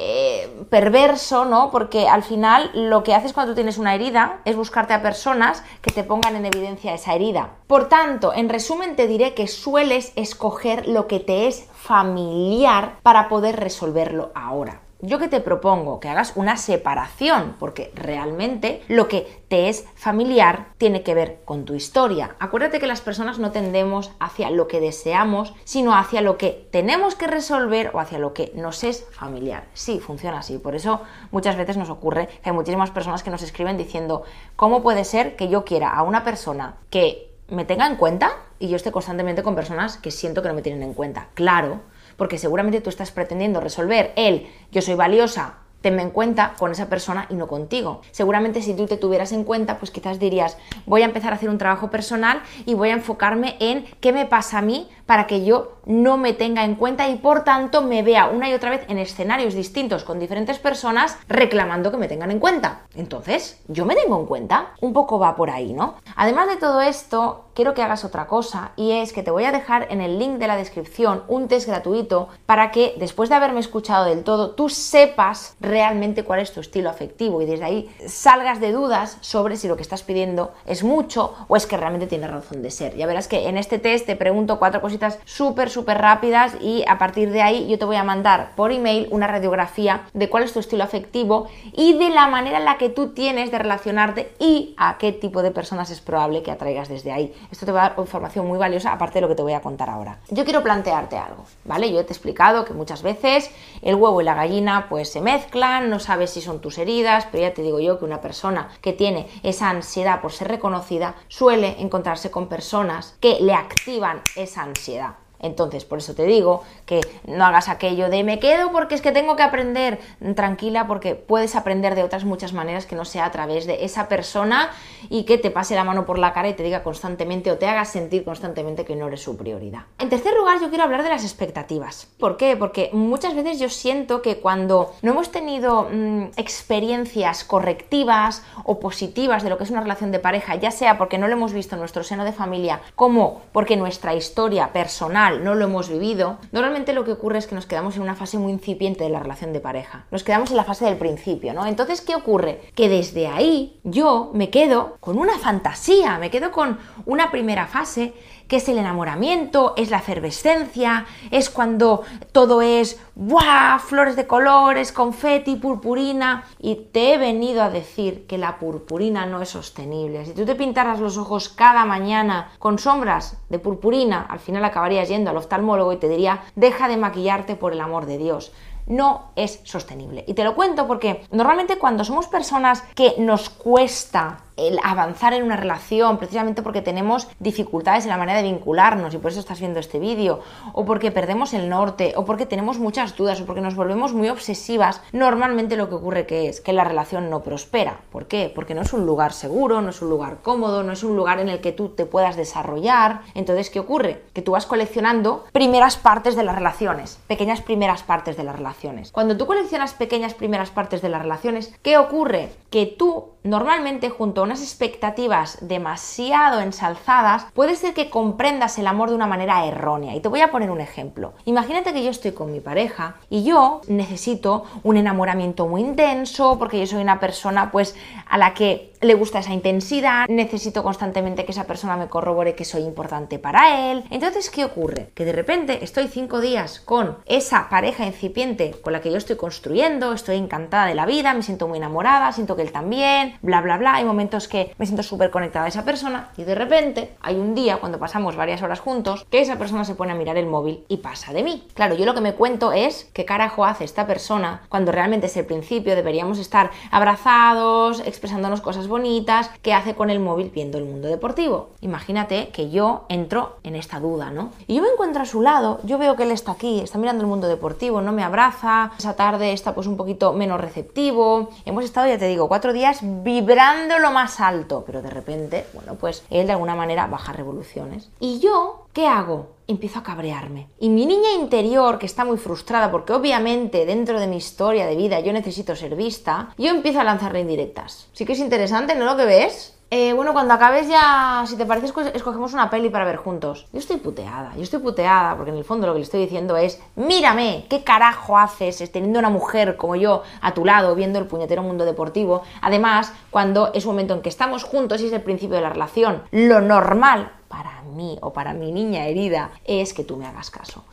eh, 0.00 0.64
perverso, 0.70 1.44
¿no? 1.44 1.72
Porque 1.72 2.06
al 2.06 2.22
final 2.22 2.70
lo 2.72 3.02
que 3.02 3.16
haces 3.16 3.32
cuando 3.32 3.52
tú 3.52 3.56
tienes 3.56 3.78
una 3.78 3.96
herida 3.96 4.40
es 4.44 4.54
buscarte 4.54 4.94
a 4.94 5.02
personas 5.02 5.64
que 5.82 5.90
te 5.90 6.04
pongan 6.04 6.36
en 6.36 6.46
evidencia 6.46 6.94
esa 6.94 7.14
herida. 7.14 7.56
Por 7.66 7.88
tanto, 7.88 8.32
en 8.32 8.48
resumen 8.48 8.94
te 8.94 9.08
diré 9.08 9.34
que 9.34 9.48
sueles 9.48 10.12
escoger 10.14 10.86
lo 10.86 11.08
que 11.08 11.18
te 11.18 11.48
es 11.48 11.66
familiar 11.72 13.00
para 13.02 13.28
poder 13.28 13.56
resolverlo 13.56 14.30
ahora 14.36 14.82
yo 15.00 15.18
que 15.18 15.28
te 15.28 15.40
propongo 15.40 16.00
que 16.00 16.08
hagas 16.08 16.32
una 16.34 16.56
separación, 16.56 17.54
porque 17.58 17.92
realmente 17.94 18.82
lo 18.88 19.06
que 19.08 19.42
te 19.48 19.68
es 19.68 19.84
familiar 19.94 20.68
tiene 20.76 21.02
que 21.02 21.14
ver 21.14 21.40
con 21.44 21.64
tu 21.64 21.74
historia. 21.74 22.34
Acuérdate 22.40 22.80
que 22.80 22.86
las 22.86 23.00
personas 23.00 23.38
no 23.38 23.52
tendemos 23.52 24.10
hacia 24.18 24.50
lo 24.50 24.66
que 24.66 24.80
deseamos, 24.80 25.54
sino 25.64 25.94
hacia 25.94 26.20
lo 26.20 26.36
que 26.36 26.68
tenemos 26.72 27.14
que 27.14 27.28
resolver 27.28 27.90
o 27.94 28.00
hacia 28.00 28.18
lo 28.18 28.34
que 28.34 28.50
nos 28.54 28.82
es 28.82 29.06
familiar. 29.12 29.68
Sí, 29.72 30.00
funciona 30.00 30.38
así. 30.38 30.58
Por 30.58 30.74
eso 30.74 31.00
muchas 31.30 31.56
veces 31.56 31.76
nos 31.76 31.90
ocurre 31.90 32.26
que 32.26 32.50
hay 32.50 32.56
muchísimas 32.56 32.90
personas 32.90 33.22
que 33.22 33.30
nos 33.30 33.42
escriben 33.42 33.78
diciendo, 33.78 34.24
¿cómo 34.56 34.82
puede 34.82 35.04
ser 35.04 35.36
que 35.36 35.48
yo 35.48 35.64
quiera 35.64 35.90
a 35.90 36.02
una 36.02 36.24
persona 36.24 36.76
que 36.90 37.30
me 37.48 37.64
tenga 37.64 37.86
en 37.86 37.96
cuenta 37.96 38.32
y 38.58 38.68
yo 38.68 38.76
esté 38.76 38.90
constantemente 38.90 39.42
con 39.42 39.54
personas 39.54 39.96
que 39.96 40.10
siento 40.10 40.42
que 40.42 40.48
no 40.48 40.54
me 40.54 40.62
tienen 40.62 40.82
en 40.82 40.94
cuenta? 40.94 41.28
Claro 41.34 41.80
porque 42.18 42.36
seguramente 42.36 42.82
tú 42.82 42.90
estás 42.90 43.12
pretendiendo 43.12 43.60
resolver 43.60 44.12
el 44.16 44.46
yo 44.70 44.82
soy 44.82 44.96
valiosa, 44.96 45.60
tenme 45.80 46.02
en 46.02 46.10
cuenta 46.10 46.54
con 46.58 46.72
esa 46.72 46.88
persona 46.88 47.26
y 47.30 47.34
no 47.34 47.46
contigo. 47.46 48.02
Seguramente 48.10 48.62
si 48.62 48.74
tú 48.74 48.86
te 48.86 48.96
tuvieras 48.96 49.32
en 49.32 49.44
cuenta, 49.44 49.78
pues 49.78 49.90
quizás 49.90 50.18
dirías, 50.18 50.58
voy 50.86 51.02
a 51.02 51.06
empezar 51.06 51.32
a 51.32 51.36
hacer 51.36 51.48
un 51.48 51.58
trabajo 51.58 51.90
personal 51.90 52.42
y 52.66 52.74
voy 52.74 52.90
a 52.90 52.94
enfocarme 52.94 53.56
en 53.60 53.86
qué 54.00 54.12
me 54.12 54.26
pasa 54.26 54.58
a 54.58 54.62
mí 54.62 54.88
para 55.06 55.26
que 55.26 55.44
yo 55.44 55.78
no 55.86 56.16
me 56.18 56.32
tenga 56.32 56.64
en 56.64 56.74
cuenta 56.74 57.08
y 57.08 57.16
por 57.16 57.44
tanto 57.44 57.82
me 57.82 58.02
vea 58.02 58.26
una 58.26 58.50
y 58.50 58.54
otra 58.54 58.70
vez 58.70 58.84
en 58.88 58.98
escenarios 58.98 59.54
distintos 59.54 60.04
con 60.04 60.18
diferentes 60.18 60.58
personas 60.58 61.16
reclamando 61.28 61.90
que 61.90 61.96
me 61.96 62.08
tengan 62.08 62.30
en 62.30 62.40
cuenta. 62.40 62.82
Entonces, 62.94 63.62
yo 63.68 63.86
me 63.86 63.94
tengo 63.94 64.18
en 64.18 64.26
cuenta. 64.26 64.74
Un 64.80 64.92
poco 64.92 65.18
va 65.18 65.36
por 65.36 65.50
ahí, 65.50 65.72
¿no? 65.72 65.94
Además 66.16 66.48
de 66.48 66.56
todo 66.56 66.80
esto, 66.80 67.46
quiero 67.58 67.74
que 67.74 67.82
hagas 67.82 68.04
otra 68.04 68.28
cosa 68.28 68.70
y 68.76 68.92
es 68.92 69.12
que 69.12 69.24
te 69.24 69.32
voy 69.32 69.42
a 69.42 69.50
dejar 69.50 69.88
en 69.90 70.00
el 70.00 70.20
link 70.20 70.38
de 70.38 70.46
la 70.46 70.54
descripción 70.54 71.24
un 71.26 71.48
test 71.48 71.66
gratuito 71.66 72.28
para 72.46 72.70
que 72.70 72.94
después 72.98 73.28
de 73.30 73.34
haberme 73.34 73.58
escuchado 73.58 74.04
del 74.04 74.22
todo, 74.22 74.52
tú 74.52 74.68
sepas 74.68 75.56
realmente 75.58 76.22
cuál 76.22 76.38
es 76.38 76.52
tu 76.52 76.60
estilo 76.60 76.88
afectivo 76.88 77.42
y 77.42 77.46
desde 77.46 77.64
ahí 77.64 77.90
salgas 78.06 78.60
de 78.60 78.70
dudas 78.70 79.18
sobre 79.22 79.56
si 79.56 79.66
lo 79.66 79.74
que 79.74 79.82
estás 79.82 80.04
pidiendo 80.04 80.52
es 80.66 80.84
mucho 80.84 81.34
o 81.48 81.56
es 81.56 81.66
que 81.66 81.76
realmente 81.76 82.06
tiene 82.06 82.28
razón 82.28 82.62
de 82.62 82.70
ser. 82.70 82.94
Ya 82.94 83.08
verás 83.08 83.26
que 83.26 83.48
en 83.48 83.58
este 83.58 83.80
test 83.80 84.06
te 84.06 84.14
pregunto 84.14 84.60
cuatro 84.60 84.80
cositas 84.80 85.18
súper, 85.24 85.68
súper 85.68 85.98
rápidas 85.98 86.54
y 86.60 86.84
a 86.86 86.96
partir 86.96 87.32
de 87.32 87.42
ahí 87.42 87.66
yo 87.66 87.76
te 87.76 87.86
voy 87.86 87.96
a 87.96 88.04
mandar 88.04 88.52
por 88.54 88.70
email 88.70 89.08
una 89.10 89.26
radiografía 89.26 90.02
de 90.14 90.28
cuál 90.30 90.44
es 90.44 90.52
tu 90.52 90.60
estilo 90.60 90.84
afectivo 90.84 91.48
y 91.72 91.98
de 91.98 92.10
la 92.10 92.28
manera 92.28 92.58
en 92.58 92.66
la 92.66 92.78
que 92.78 92.88
tú 92.88 93.14
tienes 93.14 93.50
de 93.50 93.58
relacionarte 93.58 94.30
y 94.38 94.76
a 94.76 94.96
qué 94.98 95.10
tipo 95.10 95.42
de 95.42 95.50
personas 95.50 95.90
es 95.90 96.00
probable 96.00 96.44
que 96.44 96.52
atraigas 96.52 96.88
desde 96.88 97.10
ahí. 97.10 97.34
Esto 97.50 97.66
te 97.66 97.72
va 97.72 97.86
a 97.86 97.88
dar 97.90 97.98
información 97.98 98.46
muy 98.46 98.58
valiosa 98.58 98.92
aparte 98.92 99.14
de 99.14 99.20
lo 99.22 99.28
que 99.28 99.34
te 99.34 99.42
voy 99.42 99.52
a 99.52 99.60
contar 99.60 99.90
ahora. 99.90 100.18
Yo 100.30 100.44
quiero 100.44 100.62
plantearte 100.62 101.16
algo, 101.16 101.44
¿vale? 101.64 101.90
Yo 101.90 102.04
te 102.04 102.12
he 102.12 102.16
explicado 102.16 102.64
que 102.64 102.74
muchas 102.74 103.02
veces 103.02 103.50
el 103.82 103.94
huevo 103.94 104.20
y 104.20 104.24
la 104.24 104.34
gallina 104.34 104.86
pues 104.88 105.10
se 105.10 105.20
mezclan, 105.20 105.90
no 105.90 105.98
sabes 105.98 106.30
si 106.30 106.40
son 106.40 106.60
tus 106.60 106.78
heridas, 106.78 107.26
pero 107.30 107.42
ya 107.42 107.54
te 107.54 107.62
digo 107.62 107.80
yo 107.80 107.98
que 107.98 108.04
una 108.04 108.20
persona 108.20 108.68
que 108.80 108.92
tiene 108.92 109.28
esa 109.42 109.70
ansiedad 109.70 110.20
por 110.20 110.32
ser 110.32 110.48
reconocida 110.48 111.14
suele 111.28 111.76
encontrarse 111.80 112.30
con 112.30 112.48
personas 112.48 113.16
que 113.20 113.38
le 113.40 113.54
activan 113.54 114.22
esa 114.36 114.62
ansiedad. 114.62 115.14
Entonces, 115.40 115.84
por 115.84 115.98
eso 115.98 116.14
te 116.14 116.24
digo 116.24 116.62
que 116.86 117.00
no 117.26 117.44
hagas 117.44 117.68
aquello 117.68 118.08
de 118.08 118.24
me 118.24 118.38
quedo 118.38 118.72
porque 118.72 118.94
es 118.94 119.02
que 119.02 119.12
tengo 119.12 119.36
que 119.36 119.42
aprender. 119.42 120.00
Tranquila, 120.34 120.86
porque 120.86 121.14
puedes 121.14 121.54
aprender 121.54 121.94
de 121.94 122.02
otras 122.02 122.24
muchas 122.24 122.52
maneras 122.52 122.86
que 122.86 122.96
no 122.96 123.04
sea 123.04 123.24
a 123.24 123.30
través 123.30 123.66
de 123.66 123.84
esa 123.84 124.08
persona 124.08 124.70
y 125.08 125.24
que 125.24 125.38
te 125.38 125.50
pase 125.50 125.74
la 125.74 125.84
mano 125.84 126.04
por 126.06 126.18
la 126.18 126.32
cara 126.32 126.48
y 126.48 126.54
te 126.54 126.62
diga 126.62 126.82
constantemente 126.82 127.50
o 127.50 127.58
te 127.58 127.66
haga 127.66 127.84
sentir 127.84 128.24
constantemente 128.24 128.84
que 128.84 128.96
no 128.96 129.08
eres 129.08 129.22
su 129.22 129.36
prioridad. 129.36 129.82
En 129.98 130.08
tercer 130.08 130.34
lugar, 130.34 130.60
yo 130.60 130.68
quiero 130.68 130.84
hablar 130.84 131.02
de 131.02 131.10
las 131.10 131.24
expectativas. 131.24 132.08
¿Por 132.18 132.36
qué? 132.36 132.56
Porque 132.56 132.90
muchas 132.92 133.34
veces 133.34 133.58
yo 133.58 133.68
siento 133.68 134.22
que 134.22 134.38
cuando 134.38 134.92
no 135.02 135.12
hemos 135.12 135.30
tenido 135.30 135.88
mm, 135.90 136.30
experiencias 136.36 137.44
correctivas 137.44 138.42
o 138.64 138.80
positivas 138.80 139.42
de 139.42 139.50
lo 139.50 139.58
que 139.58 139.64
es 139.64 139.70
una 139.70 139.80
relación 139.80 140.10
de 140.10 140.18
pareja, 140.18 140.56
ya 140.56 140.70
sea 140.70 140.98
porque 140.98 141.18
no 141.18 141.28
lo 141.28 141.34
hemos 141.34 141.52
visto 141.52 141.74
en 141.76 141.80
nuestro 141.80 142.02
seno 142.02 142.24
de 142.24 142.32
familia, 142.32 142.80
como 142.94 143.42
porque 143.52 143.76
nuestra 143.76 144.14
historia 144.14 144.72
personal 144.72 145.27
no 145.30 145.54
lo 145.54 145.64
hemos 145.64 145.88
vivido, 145.88 146.38
normalmente 146.52 146.92
lo 146.92 147.04
que 147.04 147.12
ocurre 147.12 147.38
es 147.38 147.46
que 147.46 147.54
nos 147.54 147.66
quedamos 147.66 147.96
en 147.96 148.02
una 148.02 148.14
fase 148.14 148.38
muy 148.38 148.52
incipiente 148.52 149.04
de 149.04 149.10
la 149.10 149.20
relación 149.20 149.52
de 149.52 149.60
pareja. 149.60 150.06
Nos 150.10 150.24
quedamos 150.24 150.50
en 150.50 150.56
la 150.56 150.64
fase 150.64 150.84
del 150.84 150.96
principio, 150.96 151.54
¿no? 151.54 151.66
Entonces, 151.66 152.00
¿qué 152.00 152.14
ocurre? 152.14 152.60
Que 152.74 152.88
desde 152.88 153.26
ahí 153.26 153.80
yo 153.84 154.30
me 154.34 154.50
quedo 154.50 154.96
con 155.00 155.18
una 155.18 155.38
fantasía, 155.38 156.18
me 156.18 156.30
quedo 156.30 156.50
con 156.50 156.78
una 157.06 157.30
primera 157.30 157.66
fase 157.66 158.14
que 158.48 158.56
es 158.56 158.68
el 158.68 158.78
enamoramiento, 158.78 159.74
es 159.76 159.90
la 159.90 159.98
efervescencia, 159.98 161.06
es 161.30 161.50
cuando 161.50 162.02
todo 162.32 162.62
es 162.62 162.98
¡buah! 163.14 163.78
flores 163.78 164.16
de 164.16 164.26
colores, 164.26 164.90
confeti, 164.90 165.56
purpurina. 165.56 166.44
Y 166.58 166.76
te 166.92 167.14
he 167.14 167.18
venido 167.18 167.62
a 167.62 167.70
decir 167.70 168.26
que 168.26 168.38
la 168.38 168.58
purpurina 168.58 169.26
no 169.26 169.42
es 169.42 169.50
sostenible. 169.50 170.24
Si 170.24 170.32
tú 170.32 170.44
te 170.44 170.54
pintaras 170.54 170.98
los 170.98 171.18
ojos 171.18 171.50
cada 171.50 171.84
mañana 171.84 172.50
con 172.58 172.78
sombras 172.78 173.36
de 173.50 173.58
purpurina, 173.58 174.26
al 174.28 174.40
final 174.40 174.64
acabarías 174.64 175.08
yendo 175.08 175.30
al 175.30 175.36
oftalmólogo 175.36 175.92
y 175.92 175.98
te 175.98 176.08
diría, 176.08 176.42
deja 176.56 176.88
de 176.88 176.96
maquillarte 176.96 177.54
por 177.54 177.72
el 177.72 177.80
amor 177.80 178.06
de 178.06 178.18
Dios 178.18 178.52
no 178.88 179.32
es 179.36 179.60
sostenible. 179.64 180.24
Y 180.26 180.32
te 180.32 180.44
lo 180.44 180.54
cuento 180.54 180.86
porque 180.86 181.26
normalmente 181.30 181.76
cuando 181.76 182.04
somos 182.04 182.26
personas 182.26 182.82
que 182.94 183.16
nos 183.18 183.50
cuesta 183.50 184.44
el 184.58 184.78
avanzar 184.82 185.32
en 185.32 185.44
una 185.44 185.56
relación 185.56 186.18
precisamente 186.18 186.62
porque 186.62 186.82
tenemos 186.82 187.28
dificultades 187.38 188.04
en 188.04 188.10
la 188.10 188.18
manera 188.18 188.42
de 188.42 188.50
vincularnos 188.50 189.14
y 189.14 189.18
por 189.18 189.30
eso 189.30 189.40
estás 189.40 189.60
viendo 189.60 189.80
este 189.80 189.98
vídeo, 189.98 190.40
o 190.72 190.84
porque 190.84 191.10
perdemos 191.10 191.54
el 191.54 191.68
norte, 191.68 192.12
o 192.16 192.24
porque 192.24 192.44
tenemos 192.44 192.78
muchas 192.78 193.16
dudas, 193.16 193.40
o 193.40 193.46
porque 193.46 193.60
nos 193.60 193.76
volvemos 193.76 194.12
muy 194.12 194.28
obsesivas, 194.28 195.00
normalmente 195.12 195.76
lo 195.76 195.88
que 195.88 195.94
ocurre 195.94 196.26
que 196.26 196.48
es 196.48 196.60
que 196.60 196.72
la 196.72 196.84
relación 196.84 197.30
no 197.30 197.42
prospera. 197.42 198.00
¿Por 198.10 198.26
qué? 198.26 198.52
Porque 198.54 198.74
no 198.74 198.82
es 198.82 198.92
un 198.92 199.06
lugar 199.06 199.32
seguro, 199.32 199.80
no 199.80 199.90
es 199.90 200.02
un 200.02 200.10
lugar 200.10 200.38
cómodo, 200.42 200.82
no 200.82 200.92
es 200.92 201.04
un 201.04 201.16
lugar 201.16 201.40
en 201.40 201.48
el 201.48 201.60
que 201.60 201.72
tú 201.72 201.90
te 201.90 202.06
puedas 202.06 202.36
desarrollar. 202.36 203.20
Entonces, 203.34 203.70
¿qué 203.70 203.80
ocurre? 203.80 204.22
Que 204.32 204.42
tú 204.42 204.52
vas 204.52 204.66
coleccionando 204.66 205.44
primeras 205.52 205.96
partes 205.96 206.36
de 206.36 206.42
las 206.42 206.54
relaciones, 206.54 207.18
pequeñas 207.26 207.60
primeras 207.60 208.02
partes 208.02 208.36
de 208.36 208.44
las 208.44 208.56
relaciones. 208.56 209.12
Cuando 209.12 209.36
tú 209.36 209.46
coleccionas 209.46 209.94
pequeñas 209.94 210.34
primeras 210.34 210.70
partes 210.70 211.02
de 211.02 211.08
las 211.08 211.22
relaciones, 211.22 211.74
¿qué 211.82 211.98
ocurre? 211.98 212.50
Que 212.70 212.86
tú 212.86 213.37
normalmente 213.44 214.10
junto 214.10 214.40
a 214.40 214.44
unas 214.44 214.62
expectativas 214.62 215.58
demasiado 215.60 216.60
ensalzadas, 216.60 217.46
puede 217.54 217.76
ser 217.76 217.94
que 217.94 218.10
comprendas 218.10 218.78
el 218.78 218.86
amor 218.86 219.10
de 219.10 219.16
una 219.16 219.26
manera 219.26 219.64
errónea. 219.66 220.14
Y 220.14 220.20
te 220.20 220.28
voy 220.28 220.40
a 220.40 220.50
poner 220.50 220.70
un 220.70 220.80
ejemplo. 220.80 221.32
Imagínate 221.44 221.92
que 221.92 222.04
yo 222.04 222.10
estoy 222.10 222.32
con 222.32 222.52
mi 222.52 222.60
pareja 222.60 223.16
y 223.30 223.44
yo 223.44 223.80
necesito 223.88 224.64
un 224.82 224.96
enamoramiento 224.96 225.66
muy 225.66 225.80
intenso 225.80 226.58
porque 226.58 226.78
yo 226.80 226.86
soy 226.86 227.02
una 227.02 227.20
persona 227.20 227.70
pues 227.70 227.96
a 228.28 228.38
la 228.38 228.54
que 228.54 228.92
le 229.00 229.14
gusta 229.14 229.40
esa 229.40 229.52
intensidad, 229.52 230.26
necesito 230.28 230.82
constantemente 230.82 231.44
que 231.44 231.52
esa 231.52 231.64
persona 231.64 231.96
me 231.96 232.08
corrobore 232.08 232.54
que 232.54 232.64
soy 232.64 232.82
importante 232.82 233.38
para 233.38 233.90
él. 233.90 234.04
Entonces, 234.10 234.50
¿qué 234.50 234.64
ocurre? 234.64 235.10
Que 235.14 235.24
de 235.24 235.32
repente 235.32 235.84
estoy 235.84 236.08
cinco 236.08 236.40
días 236.40 236.80
con 236.80 237.18
esa 237.26 237.68
pareja 237.68 238.04
incipiente 238.04 238.72
con 238.82 238.92
la 238.92 239.00
que 239.00 239.10
yo 239.10 239.16
estoy 239.16 239.36
construyendo, 239.36 240.12
estoy 240.12 240.36
encantada 240.36 240.86
de 240.86 240.94
la 240.94 241.06
vida, 241.06 241.34
me 241.34 241.42
siento 241.42 241.68
muy 241.68 241.78
enamorada, 241.78 242.32
siento 242.32 242.56
que 242.56 242.62
él 242.62 242.72
también, 242.72 243.38
bla, 243.42 243.60
bla, 243.60 243.78
bla. 243.78 243.94
Hay 243.94 244.04
momentos 244.04 244.48
que 244.48 244.74
me 244.78 244.86
siento 244.86 245.02
súper 245.02 245.30
conectada 245.30 245.66
a 245.66 245.68
esa 245.68 245.84
persona 245.84 246.30
y 246.36 246.44
de 246.44 246.54
repente 246.54 247.16
hay 247.20 247.36
un 247.36 247.54
día 247.54 247.78
cuando 247.78 247.98
pasamos 247.98 248.36
varias 248.36 248.62
horas 248.62 248.80
juntos 248.80 249.26
que 249.30 249.40
esa 249.40 249.58
persona 249.58 249.84
se 249.84 249.94
pone 249.94 250.12
a 250.12 250.16
mirar 250.16 250.36
el 250.36 250.46
móvil 250.46 250.84
y 250.88 250.98
pasa 250.98 251.32
de 251.32 251.42
mí. 251.42 251.66
Claro, 251.74 251.94
yo 251.94 252.04
lo 252.04 252.14
que 252.14 252.20
me 252.20 252.34
cuento 252.34 252.72
es 252.72 253.08
qué 253.12 253.24
carajo 253.24 253.64
hace 253.64 253.84
esta 253.84 254.06
persona 254.06 254.62
cuando 254.68 254.92
realmente 254.92 255.26
es 255.26 255.36
el 255.36 255.46
principio, 255.46 255.94
deberíamos 255.94 256.38
estar 256.38 256.70
abrazados, 256.90 258.00
expresándonos 258.00 258.60
cosas 258.60 258.87
bonitas 258.88 259.50
que 259.62 259.74
hace 259.74 259.94
con 259.94 260.10
el 260.10 260.20
móvil 260.20 260.50
viendo 260.52 260.78
el 260.78 260.84
mundo 260.84 261.08
deportivo. 261.08 261.70
Imagínate 261.80 262.48
que 262.48 262.70
yo 262.70 263.04
entro 263.08 263.56
en 263.62 263.76
esta 263.76 264.00
duda, 264.00 264.30
¿no? 264.30 264.50
Y 264.66 264.76
yo 264.76 264.82
me 264.82 264.88
encuentro 264.88 265.22
a 265.22 265.26
su 265.26 265.42
lado, 265.42 265.80
yo 265.84 265.98
veo 265.98 266.16
que 266.16 266.24
él 266.24 266.30
está 266.30 266.52
aquí, 266.52 266.80
está 266.80 266.98
mirando 266.98 267.22
el 267.22 267.28
mundo 267.28 267.46
deportivo, 267.46 268.00
no 268.00 268.12
me 268.12 268.24
abraza, 268.24 268.92
esa 268.98 269.14
tarde 269.14 269.52
está 269.52 269.74
pues 269.74 269.86
un 269.86 269.96
poquito 269.96 270.32
menos 270.32 270.60
receptivo. 270.60 271.50
Hemos 271.64 271.84
estado, 271.84 272.08
ya 272.08 272.18
te 272.18 272.26
digo, 272.26 272.48
cuatro 272.48 272.72
días 272.72 273.00
vibrando 273.02 273.98
lo 273.98 274.10
más 274.10 274.40
alto, 274.40 274.82
pero 274.86 275.02
de 275.02 275.10
repente, 275.10 275.66
bueno, 275.74 275.94
pues 275.94 276.24
él 276.30 276.46
de 276.46 276.52
alguna 276.52 276.74
manera 276.74 277.06
baja 277.06 277.32
revoluciones. 277.32 278.10
Y 278.20 278.40
yo, 278.40 278.86
¿qué 278.98 279.06
hago? 279.06 279.54
empiezo 279.68 280.00
a 280.00 280.02
cabrearme. 280.02 280.66
Y 280.80 280.88
mi 280.88 281.06
niña 281.06 281.30
interior, 281.38 282.00
que 282.00 282.06
está 282.06 282.24
muy 282.24 282.36
frustrada 282.36 282.90
porque 282.90 283.12
obviamente 283.12 283.86
dentro 283.86 284.18
de 284.18 284.26
mi 284.26 284.38
historia 284.38 284.86
de 284.86 284.96
vida 284.96 285.20
yo 285.20 285.32
necesito 285.32 285.76
ser 285.76 285.94
vista, 285.94 286.48
yo 286.58 286.70
empiezo 286.70 286.98
a 287.00 287.04
lanzarle 287.04 287.42
indirectas. 287.42 288.08
Sí 288.12 288.24
que 288.24 288.32
es 288.32 288.40
interesante, 288.40 288.96
¿no 288.96 289.04
lo 289.04 289.16
que 289.16 289.26
ves? 289.26 289.78
Eh, 289.90 290.14
bueno, 290.14 290.32
cuando 290.32 290.54
acabes 290.54 290.88
ya, 290.88 291.44
si 291.46 291.56
te 291.56 291.64
parece, 291.64 291.92
escogemos 292.12 292.54
una 292.54 292.70
peli 292.70 292.88
para 292.90 293.04
ver 293.04 293.16
juntos. 293.16 293.68
Yo 293.72 293.78
estoy 293.78 293.98
puteada, 293.98 294.54
yo 294.56 294.62
estoy 294.62 294.80
puteada 294.80 295.36
porque 295.36 295.50
en 295.50 295.58
el 295.58 295.64
fondo 295.64 295.86
lo 295.86 295.92
que 295.92 296.00
le 296.00 296.04
estoy 296.04 296.20
diciendo 296.20 296.56
es, 296.56 296.80
mírame, 296.96 297.66
¿qué 297.70 297.84
carajo 297.84 298.36
haces 298.36 298.90
teniendo 298.90 299.18
una 299.18 299.30
mujer 299.30 299.76
como 299.76 299.94
yo 299.96 300.22
a 300.40 300.54
tu 300.54 300.64
lado 300.64 300.94
viendo 300.94 301.18
el 301.18 301.26
puñetero 301.26 301.62
mundo 301.62 301.84
deportivo? 301.84 302.42
Además, 302.62 303.12
cuando 303.30 303.70
es 303.74 303.84
un 303.84 303.92
momento 303.92 304.14
en 304.14 304.22
que 304.22 304.28
estamos 304.28 304.64
juntos 304.64 305.00
y 305.02 305.06
es 305.06 305.12
el 305.12 305.22
principio 305.22 305.56
de 305.56 305.62
la 305.62 305.70
relación, 305.70 306.22
lo 306.32 306.60
normal 306.60 307.37
para 307.48 307.82
mí 307.82 308.18
o 308.20 308.32
para 308.32 308.54
mi 308.54 308.72
niña 308.72 309.06
herida 309.06 309.50
es 309.64 309.92
que 309.92 310.04
tú 310.04 310.16
me 310.16 310.26
hagas 310.26 310.50
caso. 310.50 310.84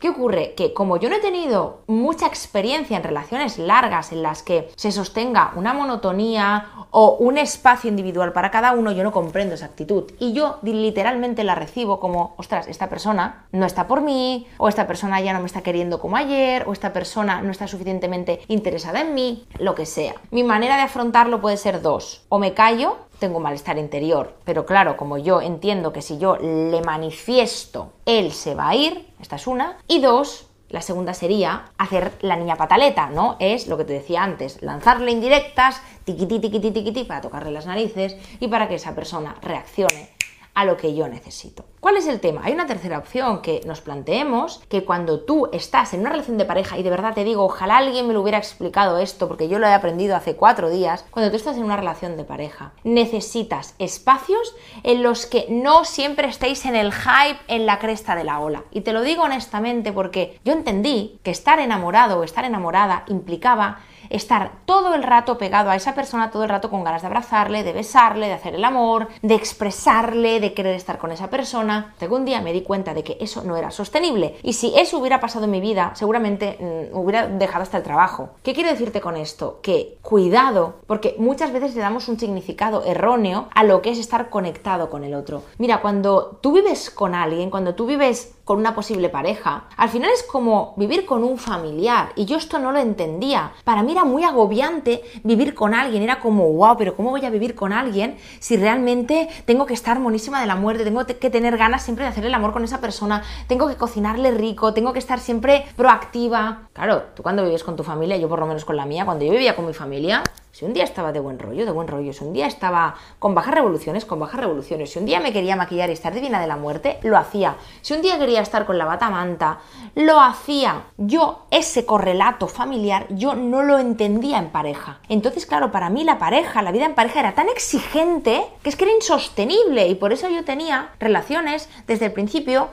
¿Qué 0.00 0.08
ocurre? 0.10 0.54
Que 0.56 0.74
como 0.74 0.96
yo 0.96 1.08
no 1.08 1.16
he 1.16 1.20
tenido 1.20 1.80
mucha 1.86 2.26
experiencia 2.26 2.96
en 2.96 3.02
relaciones 3.02 3.58
largas 3.58 4.12
en 4.12 4.22
las 4.22 4.42
que 4.42 4.70
se 4.76 4.92
sostenga 4.92 5.52
una 5.56 5.72
monotonía 5.72 6.66
o 6.90 7.16
un 7.16 7.38
espacio 7.38 7.90
individual 7.90 8.32
para 8.32 8.50
cada 8.50 8.72
uno, 8.72 8.90
yo 8.90 9.04
no 9.04 9.12
comprendo 9.12 9.54
esa 9.54 9.66
actitud. 9.66 10.12
Y 10.18 10.32
yo 10.32 10.58
literalmente 10.62 11.44
la 11.44 11.54
recibo 11.54 12.00
como, 12.00 12.34
ostras, 12.36 12.68
esta 12.68 12.88
persona 12.88 13.46
no 13.52 13.66
está 13.66 13.86
por 13.86 14.00
mí, 14.00 14.46
o 14.58 14.68
esta 14.68 14.86
persona 14.86 15.20
ya 15.20 15.32
no 15.32 15.40
me 15.40 15.46
está 15.46 15.62
queriendo 15.62 16.00
como 16.00 16.16
ayer, 16.16 16.64
o 16.66 16.72
esta 16.72 16.92
persona 16.92 17.42
no 17.42 17.50
está 17.50 17.68
suficientemente 17.68 18.40
interesada 18.48 19.00
en 19.00 19.14
mí, 19.14 19.46
lo 19.58 19.74
que 19.74 19.86
sea. 19.86 20.14
Mi 20.30 20.42
manera 20.42 20.76
de 20.76 20.82
afrontarlo 20.82 21.40
puede 21.40 21.56
ser 21.56 21.82
dos. 21.82 22.24
O 22.28 22.38
me 22.38 22.54
callo 22.54 22.96
tengo 23.18 23.40
malestar 23.40 23.78
interior. 23.78 24.34
Pero 24.44 24.66
claro, 24.66 24.96
como 24.96 25.18
yo 25.18 25.40
entiendo 25.40 25.92
que 25.92 26.02
si 26.02 26.18
yo 26.18 26.36
le 26.36 26.80
manifiesto, 26.82 27.92
él 28.04 28.32
se 28.32 28.54
va 28.54 28.68
a 28.68 28.74
ir, 28.74 29.08
esta 29.20 29.36
es 29.36 29.46
una. 29.46 29.78
Y 29.88 30.00
dos, 30.00 30.48
la 30.68 30.82
segunda 30.82 31.14
sería 31.14 31.66
hacer 31.78 32.12
la 32.20 32.36
niña 32.36 32.56
pataleta, 32.56 33.08
¿no? 33.10 33.36
Es 33.38 33.68
lo 33.68 33.76
que 33.76 33.84
te 33.84 33.92
decía 33.92 34.22
antes, 34.22 34.62
lanzarle 34.62 35.12
indirectas, 35.12 35.80
tiquití, 36.04 36.40
tiquití, 36.40 36.70
tiquití, 36.70 37.04
para 37.04 37.20
tocarle 37.20 37.52
las 37.52 37.66
narices 37.66 38.16
y 38.40 38.48
para 38.48 38.68
que 38.68 38.74
esa 38.74 38.94
persona 38.94 39.36
reaccione 39.42 40.15
a 40.56 40.64
lo 40.64 40.78
que 40.78 40.94
yo 40.94 41.06
necesito. 41.06 41.66
¿Cuál 41.80 41.98
es 41.98 42.08
el 42.08 42.18
tema? 42.18 42.40
Hay 42.42 42.54
una 42.54 42.66
tercera 42.66 42.98
opción 42.98 43.42
que 43.42 43.60
nos 43.66 43.82
planteemos 43.82 44.62
que 44.70 44.84
cuando 44.84 45.20
tú 45.20 45.50
estás 45.52 45.92
en 45.92 46.00
una 46.00 46.10
relación 46.10 46.38
de 46.38 46.46
pareja, 46.46 46.78
y 46.78 46.82
de 46.82 46.88
verdad 46.88 47.12
te 47.12 47.24
digo, 47.24 47.44
ojalá 47.44 47.76
alguien 47.76 48.08
me 48.08 48.14
lo 48.14 48.22
hubiera 48.22 48.38
explicado 48.38 48.96
esto, 48.96 49.28
porque 49.28 49.48
yo 49.48 49.58
lo 49.58 49.66
he 49.66 49.74
aprendido 49.74 50.16
hace 50.16 50.34
cuatro 50.34 50.70
días, 50.70 51.04
cuando 51.10 51.30
tú 51.30 51.36
estás 51.36 51.58
en 51.58 51.64
una 51.64 51.76
relación 51.76 52.16
de 52.16 52.24
pareja, 52.24 52.72
necesitas 52.84 53.74
espacios 53.78 54.56
en 54.82 55.02
los 55.02 55.26
que 55.26 55.46
no 55.50 55.84
siempre 55.84 56.26
estéis 56.26 56.64
en 56.64 56.74
el 56.74 56.90
hype, 56.90 57.38
en 57.48 57.66
la 57.66 57.78
cresta 57.78 58.16
de 58.16 58.24
la 58.24 58.40
ola. 58.40 58.64
Y 58.72 58.80
te 58.80 58.94
lo 58.94 59.02
digo 59.02 59.24
honestamente 59.24 59.92
porque 59.92 60.40
yo 60.42 60.54
entendí 60.54 61.20
que 61.22 61.30
estar 61.30 61.60
enamorado 61.60 62.18
o 62.18 62.24
estar 62.24 62.46
enamorada 62.46 63.04
implicaba 63.08 63.80
estar 64.10 64.52
todo 64.64 64.94
el 64.94 65.02
rato 65.02 65.38
pegado 65.38 65.70
a 65.70 65.76
esa 65.76 65.94
persona, 65.94 66.30
todo 66.30 66.44
el 66.44 66.48
rato 66.48 66.70
con 66.70 66.84
ganas 66.84 67.02
de 67.02 67.08
abrazarle, 67.08 67.62
de 67.62 67.72
besarle, 67.72 68.26
de 68.26 68.32
hacer 68.32 68.54
el 68.54 68.64
amor, 68.64 69.08
de 69.22 69.34
expresarle, 69.34 70.40
de 70.40 70.54
querer 70.54 70.74
estar 70.74 70.98
con 70.98 71.12
esa 71.12 71.28
persona. 71.30 71.92
Hasta 71.92 72.06
un 72.14 72.24
día 72.24 72.40
me 72.40 72.52
di 72.52 72.62
cuenta 72.62 72.94
de 72.94 73.02
que 73.02 73.18
eso 73.20 73.42
no 73.42 73.56
era 73.56 73.70
sostenible. 73.70 74.36
Y 74.42 74.54
si 74.54 74.72
eso 74.76 74.98
hubiera 74.98 75.20
pasado 75.20 75.44
en 75.44 75.50
mi 75.50 75.60
vida, 75.60 75.92
seguramente 75.94 76.56
mm, 76.92 76.96
hubiera 76.96 77.26
dejado 77.26 77.62
hasta 77.62 77.78
el 77.78 77.82
trabajo. 77.82 78.30
¿Qué 78.42 78.54
quiero 78.54 78.70
decirte 78.70 79.00
con 79.00 79.16
esto? 79.16 79.60
Que 79.62 79.98
cuidado, 80.02 80.76
porque 80.86 81.16
muchas 81.18 81.52
veces 81.52 81.74
le 81.74 81.80
damos 81.80 82.08
un 82.08 82.18
significado 82.18 82.84
erróneo 82.84 83.48
a 83.54 83.64
lo 83.64 83.82
que 83.82 83.90
es 83.90 83.98
estar 83.98 84.30
conectado 84.30 84.90
con 84.90 85.04
el 85.04 85.14
otro. 85.14 85.42
Mira, 85.58 85.80
cuando 85.80 86.38
tú 86.40 86.52
vives 86.52 86.90
con 86.90 87.14
alguien, 87.14 87.50
cuando 87.50 87.74
tú 87.74 87.86
vives 87.86 88.36
con 88.46 88.58
una 88.58 88.76
posible 88.76 89.08
pareja. 89.08 89.64
Al 89.76 89.88
final 89.88 90.10
es 90.14 90.22
como 90.22 90.72
vivir 90.76 91.04
con 91.04 91.24
un 91.24 91.36
familiar 91.36 92.12
y 92.14 92.26
yo 92.26 92.36
esto 92.36 92.60
no 92.60 92.70
lo 92.70 92.78
entendía. 92.78 93.52
Para 93.64 93.82
mí 93.82 93.92
era 93.96 94.04
muy 94.04 94.24
agobiante 94.24 95.02
vivir 95.24 95.54
con 95.54 95.74
alguien, 95.74 96.02
era 96.02 96.20
como, 96.20 96.52
wow, 96.52 96.76
pero 96.76 96.94
¿cómo 96.94 97.10
voy 97.10 97.24
a 97.24 97.30
vivir 97.30 97.54
con 97.54 97.72
alguien 97.72 98.16
si 98.40 98.56
realmente 98.56 99.28
tengo 99.46 99.64
que 99.64 99.74
estar 99.74 99.98
monísima 99.98 100.40
de 100.40 100.46
la 100.46 100.54
muerte, 100.54 100.84
tengo 100.84 101.06
que 101.06 101.30
tener 101.30 101.56
ganas 101.56 101.82
siempre 101.82 102.04
de 102.04 102.10
hacer 102.10 102.24
el 102.26 102.34
amor 102.34 102.52
con 102.52 102.62
esa 102.62 102.80
persona, 102.80 103.22
tengo 103.46 103.68
que 103.68 103.76
cocinarle 103.76 104.30
rico, 104.32 104.74
tengo 104.74 104.92
que 104.92 104.98
estar 104.98 105.18
siempre 105.18 105.64
proactiva? 105.76 106.68
Claro, 106.74 107.04
tú 107.14 107.22
cuando 107.22 107.42
vives 107.44 107.64
con 107.64 107.74
tu 107.74 107.82
familia, 107.82 108.16
yo 108.16 108.28
por 108.28 108.38
lo 108.38 108.46
menos 108.46 108.64
con 108.64 108.76
la 108.76 108.84
mía, 108.84 109.04
cuando 109.06 109.24
yo 109.24 109.32
vivía 109.32 109.56
con 109.56 109.66
mi 109.66 109.72
familia, 109.72 110.22
si 110.56 110.64
un 110.64 110.72
día 110.72 110.84
estaba 110.84 111.12
de 111.12 111.20
buen 111.20 111.38
rollo, 111.38 111.66
de 111.66 111.70
buen 111.70 111.86
rollo, 111.86 112.14
si 112.14 112.24
un 112.24 112.32
día 112.32 112.46
estaba 112.46 112.94
con 113.18 113.34
bajas 113.34 113.52
revoluciones, 113.52 114.06
con 114.06 114.18
bajas 114.18 114.40
revoluciones, 114.40 114.90
si 114.90 114.98
un 114.98 115.04
día 115.04 115.20
me 115.20 115.30
quería 115.30 115.54
maquillar 115.54 115.90
y 115.90 115.92
estar 115.92 116.14
divina 116.14 116.40
de 116.40 116.46
la 116.46 116.56
muerte, 116.56 116.98
lo 117.02 117.18
hacía. 117.18 117.56
Si 117.82 117.92
un 117.92 118.00
día 118.00 118.18
quería 118.18 118.40
estar 118.40 118.64
con 118.64 118.78
la 118.78 118.86
bata 118.86 119.10
manta, 119.10 119.58
lo 119.94 120.18
hacía. 120.18 120.84
Yo, 120.96 121.44
ese 121.50 121.84
correlato 121.84 122.48
familiar, 122.48 123.06
yo 123.10 123.34
no 123.34 123.62
lo 123.62 123.78
entendía 123.78 124.38
en 124.38 124.48
pareja. 124.48 124.98
Entonces, 125.10 125.44
claro, 125.44 125.70
para 125.70 125.90
mí 125.90 126.04
la 126.04 126.18
pareja, 126.18 126.62
la 126.62 126.72
vida 126.72 126.86
en 126.86 126.94
pareja 126.94 127.20
era 127.20 127.34
tan 127.34 127.50
exigente 127.50 128.42
que 128.62 128.70
es 128.70 128.76
que 128.76 128.84
era 128.84 128.94
insostenible 128.94 129.88
y 129.88 129.94
por 129.94 130.14
eso 130.14 130.30
yo 130.30 130.42
tenía 130.42 130.88
relaciones 130.98 131.68
desde 131.86 132.06
el 132.06 132.12
principio 132.12 132.70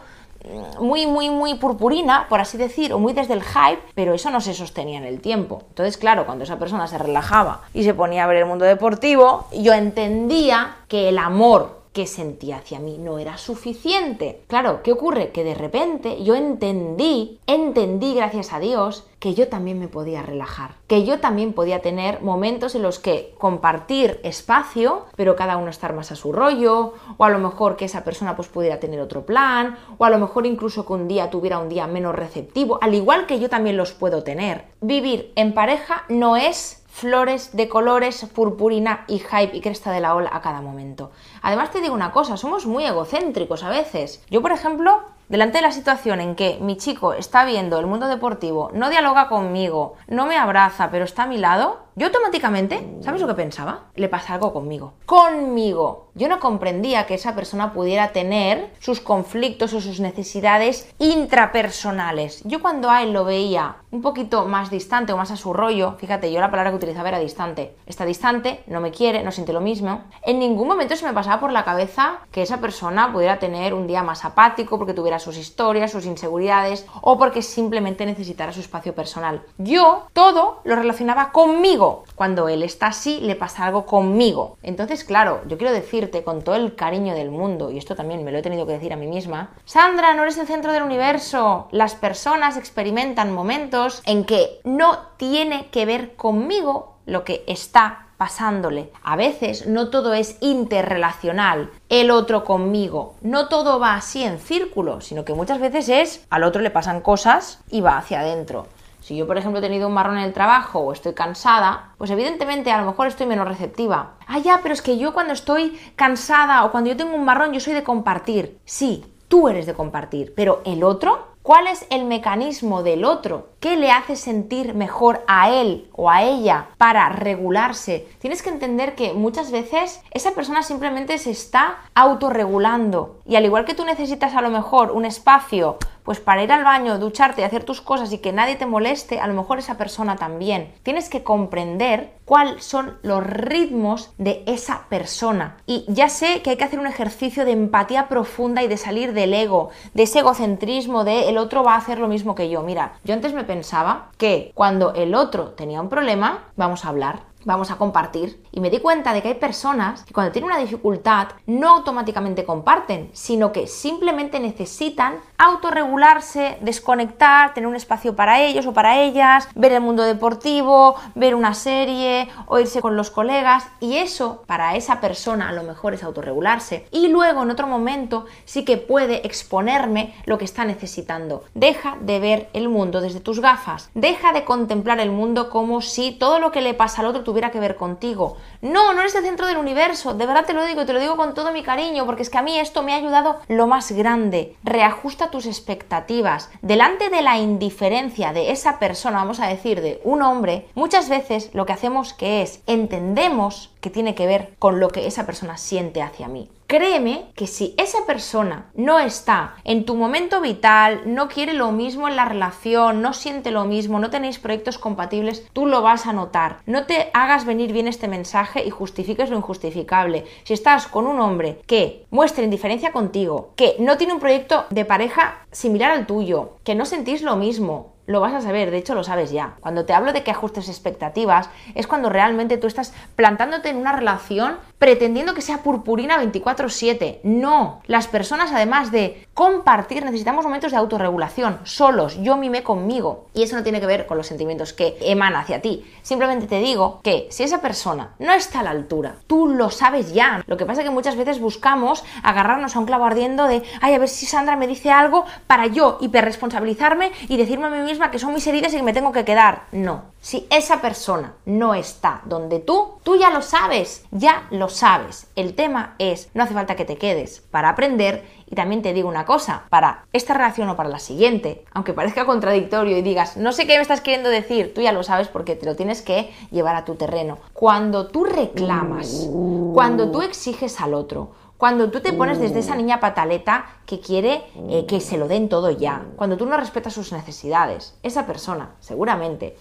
muy, 0.79 1.07
muy, 1.07 1.29
muy 1.29 1.55
purpurina, 1.55 2.27
por 2.29 2.39
así 2.39 2.57
decir, 2.57 2.93
o 2.93 2.99
muy 2.99 3.13
desde 3.13 3.33
el 3.33 3.43
hype, 3.43 3.81
pero 3.95 4.13
eso 4.13 4.29
no 4.29 4.41
se 4.41 4.53
sostenía 4.53 4.97
en 4.97 5.05
el 5.05 5.21
tiempo. 5.21 5.63
Entonces, 5.69 5.97
claro, 5.97 6.25
cuando 6.25 6.43
esa 6.43 6.59
persona 6.59 6.87
se 6.87 6.97
relajaba 6.97 7.61
y 7.73 7.83
se 7.83 7.93
ponía 7.93 8.23
a 8.23 8.27
ver 8.27 8.37
el 8.37 8.45
mundo 8.45 8.65
deportivo, 8.65 9.47
yo 9.53 9.73
entendía 9.73 10.75
que 10.87 11.09
el 11.09 11.17
amor 11.17 11.82
que 11.93 12.07
sentía 12.07 12.57
hacia 12.57 12.79
mí 12.79 12.97
no 12.97 13.19
era 13.19 13.37
suficiente. 13.37 14.41
Claro, 14.47 14.81
¿qué 14.83 14.91
ocurre? 14.91 15.31
Que 15.31 15.43
de 15.43 15.53
repente 15.53 16.23
yo 16.23 16.35
entendí, 16.35 17.39
entendí 17.45 18.15
gracias 18.15 18.51
a 18.51 18.59
Dios, 18.59 19.07
que 19.19 19.35
yo 19.35 19.47
también 19.47 19.79
me 19.79 19.87
podía 19.87 20.21
relajar, 20.21 20.75
que 20.87 21.05
yo 21.05 21.21
también 21.21 21.53
podía 21.53 21.81
tener 21.81 22.21
momentos 22.21 22.75
en 22.75 22.81
los 22.81 22.99
que 22.99 23.33
compartir 23.37 24.19
espacio, 24.23 25.05
pero 25.15 25.37
cada 25.37 25.55
uno 25.55 25.69
estar 25.69 25.93
más 25.93 26.11
a 26.11 26.17
su 26.17 26.33
rollo, 26.33 26.93
o 27.15 27.23
a 27.23 27.29
lo 27.29 27.39
mejor 27.39 27.77
que 27.77 27.85
esa 27.85 28.03
persona 28.03 28.35
pues 28.35 28.49
pudiera 28.49 28.81
tener 28.81 28.99
otro 28.99 29.25
plan, 29.25 29.77
o 29.97 30.03
a 30.03 30.09
lo 30.09 30.19
mejor 30.19 30.45
incluso 30.45 30.85
que 30.85 30.91
un 30.91 31.07
día 31.07 31.29
tuviera 31.29 31.59
un 31.59 31.69
día 31.69 31.87
menos 31.87 32.13
receptivo, 32.15 32.79
al 32.81 32.95
igual 32.95 33.25
que 33.25 33.39
yo 33.39 33.49
también 33.49 33.77
los 33.77 33.93
puedo 33.93 34.23
tener. 34.23 34.65
Vivir 34.81 35.31
en 35.35 35.53
pareja 35.53 36.03
no 36.09 36.35
es 36.35 36.82
flores 36.93 37.57
de 37.57 37.67
colores, 37.67 38.23
purpurina 38.35 39.03
y 39.07 39.17
hype 39.17 39.57
y 39.57 39.61
cresta 39.61 39.91
de 39.91 39.99
la 39.99 40.13
ola 40.13 40.29
a 40.31 40.41
cada 40.41 40.61
momento. 40.61 41.11
Además 41.41 41.71
te 41.71 41.81
digo 41.81 41.95
una 41.95 42.11
cosa, 42.11 42.37
somos 42.37 42.67
muy 42.67 42.85
egocéntricos 42.85 43.63
a 43.63 43.69
veces. 43.69 44.23
Yo, 44.29 44.43
por 44.43 44.51
ejemplo, 44.51 45.01
delante 45.27 45.57
de 45.57 45.63
la 45.63 45.71
situación 45.71 46.21
en 46.21 46.35
que 46.35 46.59
mi 46.61 46.77
chico 46.77 47.13
está 47.13 47.45
viendo 47.45 47.79
el 47.79 47.87
mundo 47.87 48.07
deportivo, 48.07 48.69
no 48.75 48.91
dialoga 48.91 49.27
conmigo, 49.27 49.95
no 50.07 50.27
me 50.27 50.37
abraza, 50.37 50.91
pero 50.91 51.03
está 51.03 51.23
a 51.23 51.27
mi 51.27 51.39
lado, 51.39 51.79
yo 51.95 52.07
automáticamente, 52.07 52.97
¿sabes 53.01 53.21
lo 53.21 53.27
que 53.27 53.35
pensaba? 53.35 53.91
Le 53.93 54.09
pasa 54.09 54.33
algo 54.33 54.51
conmigo. 54.51 54.93
Conmigo. 55.05 56.07
Yo 56.15 56.27
no 56.27 56.39
comprendía 56.39 57.05
que 57.05 57.13
esa 57.13 57.35
persona 57.35 57.73
pudiera 57.73 58.11
tener 58.13 58.71
sus 58.79 58.99
conflictos 58.99 59.73
o 59.73 59.81
sus 59.81 59.99
necesidades 59.99 60.91
intrapersonales. 60.97 62.41
Yo 62.45 62.61
cuando 62.61 62.89
a 62.89 63.03
él 63.03 63.13
lo 63.13 63.25
veía 63.25 63.77
un 63.91 64.01
poquito 64.01 64.45
más 64.45 64.71
distante 64.71 65.13
o 65.13 65.17
más 65.17 65.31
a 65.31 65.37
su 65.37 65.53
rollo, 65.53 65.95
fíjate, 65.99 66.31
yo 66.31 66.39
la 66.39 66.49
palabra 66.49 66.71
que 66.71 66.77
utilizaba 66.77 67.09
era 67.09 67.19
distante. 67.19 67.75
Está 67.85 68.05
distante, 68.05 68.63
no 68.65 68.79
me 68.79 68.91
quiere, 68.91 69.23
no 69.23 69.31
siente 69.31 69.53
lo 69.53 69.61
mismo. 69.61 70.03
En 70.23 70.39
ningún 70.39 70.67
momento 70.67 70.95
se 70.95 71.05
me 71.05 71.13
pasaba 71.13 71.39
por 71.39 71.51
la 71.51 71.63
cabeza 71.63 72.19
que 72.31 72.41
esa 72.41 72.59
persona 72.59 73.11
pudiera 73.11 73.37
tener 73.37 73.73
un 73.73 73.85
día 73.85 74.01
más 74.01 74.25
apático 74.25 74.79
porque 74.79 74.95
tuviera 74.95 75.19
sus 75.19 75.37
historias, 75.37 75.91
sus 75.91 76.07
inseguridades 76.07 76.87
o 77.01 77.19
porque 77.19 77.43
simplemente 77.43 78.05
necesitara 78.05 78.51
su 78.51 78.61
espacio 78.61 78.95
personal. 78.95 79.43
Yo 79.57 80.07
todo 80.13 80.61
lo 80.63 80.75
relacionaba 80.75 81.31
conmigo 81.31 81.82
cuando 82.15 82.49
él 82.49 82.63
está 82.63 82.87
así, 82.87 83.19
le 83.21 83.35
pasa 83.35 83.65
algo 83.65 83.85
conmigo. 83.85 84.57
Entonces, 84.63 85.03
claro, 85.03 85.41
yo 85.47 85.57
quiero 85.57 85.73
decirte 85.73 86.23
con 86.23 86.41
todo 86.41 86.55
el 86.55 86.75
cariño 86.75 87.13
del 87.13 87.31
mundo, 87.31 87.71
y 87.71 87.77
esto 87.77 87.95
también 87.95 88.23
me 88.23 88.31
lo 88.31 88.37
he 88.37 88.41
tenido 88.41 88.65
que 88.65 88.73
decir 88.73 88.93
a 88.93 88.97
mí 88.97 89.07
misma, 89.07 89.51
Sandra, 89.65 90.13
no 90.13 90.23
eres 90.23 90.37
el 90.37 90.47
centro 90.47 90.71
del 90.71 90.83
universo. 90.83 91.67
Las 91.71 91.95
personas 91.95 92.57
experimentan 92.57 93.33
momentos 93.33 94.01
en 94.05 94.25
que 94.25 94.59
no 94.63 94.99
tiene 95.17 95.67
que 95.71 95.85
ver 95.85 96.15
conmigo 96.15 96.95
lo 97.05 97.23
que 97.23 97.43
está 97.47 98.07
pasándole. 98.17 98.89
A 99.03 99.15
veces 99.15 99.67
no 99.67 99.89
todo 99.89 100.13
es 100.13 100.37
interrelacional, 100.39 101.71
el 101.89 102.11
otro 102.11 102.45
conmigo. 102.45 103.15
No 103.21 103.49
todo 103.49 103.79
va 103.79 103.95
así 103.95 104.23
en 104.23 104.39
círculo, 104.39 105.01
sino 105.01 105.25
que 105.25 105.33
muchas 105.33 105.59
veces 105.59 105.89
es 105.89 106.25
al 106.29 106.43
otro 106.43 106.61
le 106.61 106.71
pasan 106.71 107.01
cosas 107.01 107.59
y 107.69 107.81
va 107.81 107.97
hacia 107.97 108.21
adentro. 108.21 108.67
Si 109.03 109.17
yo, 109.17 109.27
por 109.27 109.37
ejemplo, 109.37 109.59
he 109.59 109.61
tenido 109.61 109.89
un 109.89 109.93
marrón 109.93 110.17
en 110.17 110.23
el 110.23 110.31
trabajo 110.31 110.79
o 110.79 110.93
estoy 110.93 111.13
cansada, 111.13 111.93
pues 111.97 112.09
evidentemente 112.09 112.71
a 112.71 112.79
lo 112.79 112.85
mejor 112.85 113.07
estoy 113.07 113.25
menos 113.25 113.45
receptiva. 113.45 114.13
Ah, 114.27 114.39
ya, 114.39 114.61
pero 114.63 114.73
es 114.73 114.81
que 114.81 114.97
yo 114.97 115.13
cuando 115.13 115.33
estoy 115.33 115.77
cansada 115.97 116.63
o 116.63 116.71
cuando 116.71 116.89
yo 116.89 116.95
tengo 116.95 117.13
un 117.13 117.25
marrón, 117.25 117.51
yo 117.51 117.59
soy 117.59 117.73
de 117.73 117.83
compartir. 117.83 118.59
Sí, 118.63 119.03
tú 119.27 119.49
eres 119.49 119.65
de 119.65 119.73
compartir, 119.73 120.33
pero 120.37 120.61
el 120.63 120.85
otro 120.85 121.32
¿Cuál 121.43 121.67
es 121.67 121.85
el 121.89 122.05
mecanismo 122.05 122.83
del 122.83 123.03
otro? 123.03 123.49
¿Qué 123.59 123.75
le 123.75 123.91
hace 123.91 124.15
sentir 124.15 124.75
mejor 124.75 125.25
a 125.27 125.49
él 125.49 125.89
o 125.91 126.09
a 126.09 126.23
ella 126.23 126.69
para 126.77 127.09
regularse? 127.09 128.07
Tienes 128.19 128.41
que 128.41 128.49
entender 128.49 128.95
que 128.95 129.11
muchas 129.11 129.51
veces 129.51 130.01
esa 130.11 130.31
persona 130.31 130.63
simplemente 130.63 131.17
se 131.17 131.31
está 131.31 131.79
autorregulando 131.95 133.19
y 133.25 133.35
al 133.35 133.43
igual 133.43 133.65
que 133.65 133.73
tú 133.73 133.83
necesitas 133.83 134.35
a 134.35 134.41
lo 134.41 134.51
mejor 134.51 134.91
un 134.91 135.03
espacio 135.03 135.79
pues 136.03 136.19
para 136.19 136.43
ir 136.43 136.51
al 136.51 136.63
baño, 136.63 136.99
ducharte 136.99 137.41
y 137.41 137.43
hacer 137.45 137.63
tus 137.63 137.81
cosas 137.81 138.11
y 138.11 138.19
que 138.19 138.33
nadie 138.33 138.55
te 138.55 138.65
moleste, 138.65 139.19
a 139.19 139.27
lo 139.27 139.33
mejor 139.33 139.59
esa 139.59 139.77
persona 139.77 140.17
también. 140.17 140.73
Tienes 140.83 141.09
que 141.09 141.23
comprender 141.23 142.13
cuáles 142.25 142.63
son 142.63 142.97
los 143.03 143.23
ritmos 143.23 144.11
de 144.17 144.43
esa 144.45 144.85
persona. 144.89 145.57
Y 145.65 145.85
ya 145.87 146.09
sé 146.09 146.41
que 146.41 146.51
hay 146.51 146.57
que 146.57 146.63
hacer 146.63 146.79
un 146.79 146.87
ejercicio 146.87 147.45
de 147.45 147.51
empatía 147.51 148.07
profunda 148.07 148.63
y 148.63 148.67
de 148.67 148.77
salir 148.77 149.13
del 149.13 149.33
ego, 149.33 149.69
de 149.93 150.03
ese 150.03 150.19
egocentrismo 150.19 151.03
de 151.03 151.29
el 151.29 151.37
otro 151.37 151.63
va 151.63 151.73
a 151.75 151.77
hacer 151.77 151.99
lo 151.99 152.07
mismo 152.07 152.35
que 152.35 152.49
yo. 152.49 152.61
Mira, 152.61 152.93
yo 153.03 153.13
antes 153.13 153.33
me 153.33 153.43
pensaba 153.43 154.09
que 154.17 154.51
cuando 154.55 154.93
el 154.93 155.15
otro 155.15 155.49
tenía 155.51 155.81
un 155.81 155.89
problema, 155.89 156.45
vamos 156.55 156.85
a 156.85 156.89
hablar, 156.89 157.21
vamos 157.45 157.71
a 157.71 157.77
compartir. 157.77 158.41
Y 158.51 158.59
me 158.59 158.69
di 158.69 158.79
cuenta 158.79 159.13
de 159.13 159.21
que 159.21 159.29
hay 159.29 159.33
personas 159.35 160.03
que 160.03 160.13
cuando 160.13 160.31
tienen 160.31 160.51
una 160.51 160.59
dificultad 160.59 161.29
no 161.45 161.69
automáticamente 161.69 162.45
comparten, 162.45 163.09
sino 163.13 163.51
que 163.51 163.67
simplemente 163.67 164.39
necesitan 164.39 165.15
autorregularse, 165.37 166.57
desconectar, 166.61 167.53
tener 167.53 167.67
un 167.67 167.75
espacio 167.75 168.15
para 168.15 168.41
ellos 168.41 168.65
o 168.65 168.73
para 168.73 169.01
ellas, 169.01 169.47
ver 169.55 169.73
el 169.73 169.81
mundo 169.81 170.03
deportivo, 170.03 170.95
ver 171.15 171.35
una 171.35 171.53
serie 171.53 172.29
o 172.47 172.59
irse 172.59 172.81
con 172.81 172.95
los 172.95 173.09
colegas. 173.09 173.67
Y 173.79 173.97
eso 173.97 174.43
para 174.47 174.75
esa 174.75 175.01
persona 175.01 175.49
a 175.49 175.53
lo 175.53 175.63
mejor 175.63 175.93
es 175.93 176.03
autorregularse. 176.03 176.87
Y 176.91 177.07
luego 177.07 177.43
en 177.43 177.51
otro 177.51 177.67
momento 177.67 178.25
sí 178.45 178.65
que 178.65 178.77
puede 178.77 179.25
exponerme 179.25 180.13
lo 180.25 180.37
que 180.37 180.45
está 180.45 180.65
necesitando. 180.65 181.43
Deja 181.53 181.97
de 182.01 182.19
ver 182.19 182.49
el 182.53 182.69
mundo 182.69 183.01
desde 183.01 183.19
tus 183.19 183.39
gafas. 183.39 183.89
Deja 183.93 184.33
de 184.33 184.45
contemplar 184.45 184.99
el 184.99 185.11
mundo 185.11 185.49
como 185.49 185.81
si 185.81 186.11
todo 186.11 186.39
lo 186.39 186.51
que 186.51 186.61
le 186.61 186.73
pasa 186.73 187.01
al 187.01 187.07
otro 187.07 187.23
tuviera 187.33 187.49
que 187.49 187.59
ver 187.59 187.75
contigo. 187.77 188.37
No, 188.61 188.93
no 188.93 189.01
eres 189.01 189.15
el 189.15 189.23
centro 189.23 189.47
del 189.47 189.57
universo, 189.57 190.13
de 190.13 190.27
verdad 190.27 190.45
te 190.45 190.53
lo 190.53 190.63
digo, 190.65 190.85
te 190.85 190.93
lo 190.93 190.99
digo 190.99 191.17
con 191.17 191.33
todo 191.33 191.51
mi 191.51 191.63
cariño, 191.63 192.05
porque 192.05 192.21
es 192.21 192.29
que 192.29 192.37
a 192.37 192.43
mí 192.43 192.59
esto 192.59 192.83
me 192.83 192.93
ha 192.93 192.97
ayudado 192.97 193.39
lo 193.47 193.65
más 193.65 193.91
grande. 193.91 194.55
Reajusta 194.63 195.31
tus 195.31 195.47
expectativas. 195.47 196.51
Delante 196.61 197.09
de 197.09 197.23
la 197.23 197.39
indiferencia 197.39 198.33
de 198.33 198.51
esa 198.51 198.77
persona, 198.77 199.17
vamos 199.17 199.39
a 199.39 199.47
decir, 199.47 199.81
de 199.81 199.99
un 200.03 200.21
hombre, 200.21 200.67
muchas 200.75 201.09
veces 201.09 201.49
lo 201.53 201.65
que 201.65 201.73
hacemos 201.73 202.13
que 202.13 202.43
es 202.43 202.61
entendemos 202.67 203.73
que 203.81 203.89
tiene 203.89 204.13
que 204.13 204.27
ver 204.27 204.53
con 204.59 204.79
lo 204.79 204.89
que 204.89 205.07
esa 205.07 205.25
persona 205.25 205.57
siente 205.57 206.03
hacia 206.03 206.27
mí. 206.27 206.51
Créeme 206.73 207.25
que 207.35 207.45
si 207.45 207.75
esa 207.77 208.07
persona 208.07 208.71
no 208.73 208.97
está 208.97 209.57
en 209.63 209.85
tu 209.85 209.93
momento 209.93 210.41
vital, 210.41 211.03
no 211.05 211.27
quiere 211.27 211.53
lo 211.53 211.71
mismo 211.71 212.07
en 212.07 212.15
la 212.15 212.25
relación, 212.25 213.03
no 213.03 213.13
siente 213.13 213.51
lo 213.51 213.65
mismo, 213.65 213.99
no 213.99 214.09
tenéis 214.09 214.39
proyectos 214.39 214.79
compatibles, 214.79 215.47
tú 215.53 215.67
lo 215.67 215.83
vas 215.83 216.07
a 216.07 216.13
notar. 216.13 216.61
No 216.65 216.87
te 216.87 217.11
hagas 217.13 217.45
venir 217.45 217.71
bien 217.73 217.87
este 217.87 218.07
mensaje 218.07 218.65
y 218.65 218.71
justifiques 218.71 219.29
lo 219.29 219.37
injustificable. 219.37 220.25
Si 220.45 220.55
estás 220.55 220.87
con 220.87 221.05
un 221.05 221.19
hombre 221.19 221.61
que 221.67 222.07
muestra 222.09 222.43
indiferencia 222.43 222.91
contigo, 222.91 223.53
que 223.55 223.75
no 223.77 223.97
tiene 223.97 224.13
un 224.13 224.19
proyecto 224.19 224.65
de 224.71 224.83
pareja 224.83 225.45
similar 225.51 225.91
al 225.91 226.07
tuyo, 226.07 226.57
que 226.63 226.73
no 226.73 226.85
sentís 226.85 227.21
lo 227.21 227.35
mismo, 227.35 227.92
lo 228.05 228.19
vas 228.19 228.33
a 228.33 228.41
saber, 228.41 228.71
de 228.71 228.77
hecho 228.77 228.95
lo 228.95 229.03
sabes 229.03 229.31
ya. 229.31 229.55
Cuando 229.61 229.85
te 229.85 229.93
hablo 229.93 230.13
de 230.13 230.23
que 230.23 230.31
ajustes 230.31 230.67
expectativas, 230.69 231.49
es 231.75 231.87
cuando 231.87 232.09
realmente 232.09 232.57
tú 232.57 232.67
estás 232.67 232.93
plantándote 233.15 233.69
en 233.69 233.77
una 233.77 233.93
relación 233.93 234.57
pretendiendo 234.77 235.33
que 235.33 235.41
sea 235.41 235.59
purpurina 235.59 236.17
24/7. 236.17 237.21
No, 237.23 237.81
las 237.87 238.07
personas 238.07 238.51
además 238.51 238.91
de 238.91 239.27
compartir 239.33 240.05
necesitamos 240.05 240.45
momentos 240.45 240.71
de 240.71 240.77
autorregulación, 240.77 241.59
solos, 241.63 242.21
yo 242.21 242.37
mime 242.37 242.63
conmigo. 242.63 243.27
Y 243.33 243.43
eso 243.43 243.55
no 243.55 243.63
tiene 243.63 243.79
que 243.79 243.87
ver 243.87 244.05
con 244.05 244.17
los 244.17 244.27
sentimientos 244.27 244.73
que 244.73 244.97
emana 245.01 245.39
hacia 245.39 245.61
ti. 245.61 245.85
Simplemente 246.01 246.47
te 246.47 246.59
digo 246.59 246.99
que 247.03 247.27
si 247.31 247.43
esa 247.43 247.61
persona 247.61 248.13
no 248.19 248.33
está 248.33 248.59
a 248.59 248.63
la 248.63 248.69
altura, 248.69 249.15
tú 249.27 249.47
lo 249.47 249.69
sabes 249.69 250.13
ya. 250.13 250.43
Lo 250.45 250.57
que 250.57 250.65
pasa 250.65 250.81
es 250.81 250.85
que 250.85 250.93
muchas 250.93 251.15
veces 251.15 251.39
buscamos 251.39 252.03
agarrarnos 252.21 252.75
a 252.75 252.79
un 252.79 252.85
clavo 252.85 253.05
ardiendo 253.05 253.47
de, 253.47 253.63
ay, 253.81 253.95
a 253.95 253.99
ver 253.99 254.09
si 254.09 254.25
Sandra 254.25 254.55
me 254.55 254.67
dice 254.67 254.91
algo 254.91 255.25
para 255.47 255.67
yo 255.67 255.97
hiperresponsabilizarme 256.01 257.11
y 257.27 257.37
decirme 257.37 257.67
a 257.67 257.69
mí 257.71 257.79
misma 257.79 258.11
que 258.11 258.19
son 258.19 258.33
mis 258.33 258.45
heridas 258.45 258.73
y 258.73 258.77
que 258.77 258.83
me 258.83 258.93
tengo 258.93 259.11
que 259.11 259.25
quedar. 259.25 259.63
No. 259.71 260.13
Si 260.21 260.47
esa 260.49 260.79
persona 260.79 261.33
no 261.45 261.73
está 261.73 262.21
donde 262.25 262.59
tú, 262.59 262.93
tú 263.03 263.17
ya 263.17 263.29
lo 263.29 263.41
sabes, 263.41 264.05
ya 264.11 264.47
lo 264.51 264.69
sabes. 264.69 265.27
El 265.35 265.53
tema 265.53 265.95
es, 265.99 266.29
no 266.33 266.43
hace 266.43 266.53
falta 266.53 266.77
que 266.77 266.85
te 266.85 266.97
quedes 266.97 267.41
para 267.51 267.69
aprender 267.69 268.23
y 268.49 268.55
también 268.55 268.81
te 268.81 268.93
digo 268.93 269.09
una 269.09 269.25
cosa, 269.25 269.63
para 269.69 270.05
esta 270.13 270.33
relación 270.33 270.69
o 270.69 270.75
para 270.75 270.89
la 270.89 270.99
siguiente, 270.99 271.65
aunque 271.71 271.93
parezca 271.93 272.25
contradictorio 272.25 272.97
y 272.97 273.01
digas, 273.01 273.37
no 273.37 273.51
sé 273.51 273.67
qué 273.67 273.75
me 273.75 273.81
estás 273.81 274.01
queriendo 274.01 274.29
decir, 274.29 274.73
tú 274.73 274.81
ya 274.81 274.91
lo 274.91 275.03
sabes 275.03 275.27
porque 275.27 275.55
te 275.55 275.65
lo 275.65 275.75
tienes 275.75 276.01
que 276.01 276.31
llevar 276.51 276.75
a 276.75 276.85
tu 276.85 276.95
terreno. 276.95 277.37
Cuando 277.53 278.07
tú 278.07 278.25
reclamas, 278.25 279.29
cuando 279.73 280.11
tú 280.11 280.21
exiges 280.21 280.79
al 280.81 280.93
otro, 280.93 281.31
cuando 281.63 281.89
tú 281.89 282.01
te 282.01 282.11
pones 282.11 282.39
desde 282.39 282.59
esa 282.59 282.75
niña 282.75 282.99
pataleta 282.99 283.67
que 283.85 284.01
quiere 284.01 284.43
eh, 284.69 284.85
que 284.85 284.99
se 284.99 285.17
lo 285.17 285.29
den 285.29 285.47
todo 285.47 285.71
ya, 285.71 286.03
cuando 286.17 286.35
tú 286.35 286.45
no 286.45 286.57
respetas 286.57 286.91
sus 286.91 287.13
necesidades, 287.13 287.97
esa 288.03 288.25
persona 288.25 288.71
seguramente 288.81 289.55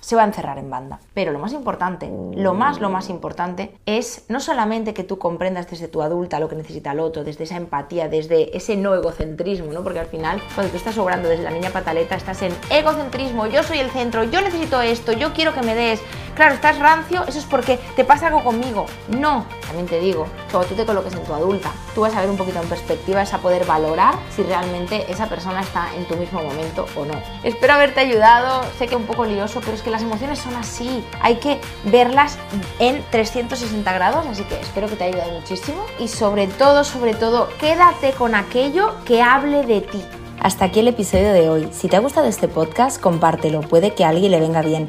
se 0.00 0.14
va 0.14 0.22
a 0.22 0.26
encerrar 0.26 0.58
en 0.58 0.68
banda. 0.68 1.00
Pero 1.14 1.32
lo 1.32 1.38
más 1.38 1.54
importante, 1.54 2.12
lo 2.34 2.52
más, 2.52 2.80
lo 2.80 2.90
más 2.90 3.08
importante 3.08 3.74
es 3.86 4.26
no 4.28 4.40
solamente 4.40 4.92
que 4.92 5.04
tú 5.04 5.18
comprendas 5.18 5.70
desde 5.70 5.88
tu 5.88 6.02
adulta 6.02 6.38
lo 6.38 6.50
que 6.50 6.56
necesita 6.56 6.92
el 6.92 7.00
otro, 7.00 7.24
desde 7.24 7.44
esa 7.44 7.56
empatía, 7.56 8.08
desde 8.08 8.54
ese 8.54 8.76
no 8.76 8.94
egocentrismo, 8.94 9.72
¿no? 9.72 9.82
Porque 9.82 10.00
al 10.00 10.06
final, 10.06 10.42
cuando 10.54 10.72
tú 10.72 10.76
estás 10.76 10.96
sobrando 10.96 11.28
desde 11.28 11.44
la 11.44 11.50
niña 11.50 11.70
pataleta, 11.70 12.14
estás 12.14 12.42
en 12.42 12.52
egocentrismo, 12.68 13.46
yo 13.46 13.62
soy 13.62 13.78
el 13.78 13.90
centro, 13.90 14.24
yo 14.24 14.42
necesito 14.42 14.82
esto, 14.82 15.12
yo 15.12 15.32
quiero 15.32 15.54
que 15.54 15.62
me 15.62 15.74
des. 15.74 16.02
Claro, 16.34 16.54
estás 16.54 16.78
rancio, 16.78 17.22
eso 17.28 17.38
es 17.38 17.44
porque 17.44 17.78
te 17.94 18.04
pasa 18.04 18.26
algo 18.26 18.42
conmigo. 18.42 18.86
No, 19.08 19.46
también 19.66 19.86
te 19.86 20.00
digo, 20.00 20.26
cuando 20.50 20.68
tú 20.68 20.74
te 20.74 20.84
coloques 20.84 21.14
en 21.14 21.21
tu 21.22 21.32
adulta, 21.34 21.72
tú 21.94 22.02
vas 22.02 22.14
a 22.14 22.20
ver 22.20 22.30
un 22.30 22.36
poquito 22.36 22.60
en 22.60 22.68
perspectiva, 22.68 23.20
vas 23.20 23.34
a 23.34 23.38
poder 23.38 23.64
valorar 23.64 24.14
si 24.34 24.42
realmente 24.42 25.10
esa 25.10 25.28
persona 25.28 25.60
está 25.60 25.94
en 25.94 26.06
tu 26.06 26.16
mismo 26.16 26.42
momento 26.42 26.86
o 26.96 27.04
no. 27.04 27.14
Espero 27.42 27.74
haberte 27.74 28.00
ayudado, 28.00 28.62
sé 28.78 28.86
que 28.86 28.94
es 28.94 29.00
un 29.00 29.06
poco 29.06 29.24
lioso, 29.24 29.60
pero 29.60 29.74
es 29.74 29.82
que 29.82 29.90
las 29.90 30.02
emociones 30.02 30.38
son 30.38 30.54
así, 30.56 31.04
hay 31.20 31.36
que 31.36 31.60
verlas 31.84 32.38
en 32.78 33.04
360 33.10 33.92
grados, 33.92 34.26
así 34.26 34.44
que 34.44 34.60
espero 34.60 34.88
que 34.88 34.96
te 34.96 35.04
haya 35.04 35.16
ayudado 35.16 35.40
muchísimo 35.40 35.84
y 35.98 36.08
sobre 36.08 36.46
todo, 36.46 36.84
sobre 36.84 37.14
todo, 37.14 37.48
quédate 37.58 38.12
con 38.12 38.34
aquello 38.34 38.94
que 39.04 39.22
hable 39.22 39.64
de 39.64 39.80
ti. 39.82 40.02
Hasta 40.40 40.64
aquí 40.64 40.80
el 40.80 40.88
episodio 40.88 41.32
de 41.32 41.48
hoy. 41.48 41.68
Si 41.70 41.86
te 41.86 41.94
ha 41.94 42.00
gustado 42.00 42.26
este 42.26 42.48
podcast, 42.48 43.00
compártelo, 43.00 43.60
puede 43.60 43.94
que 43.94 44.04
a 44.04 44.08
alguien 44.08 44.32
le 44.32 44.40
venga 44.40 44.60
bien. 44.60 44.88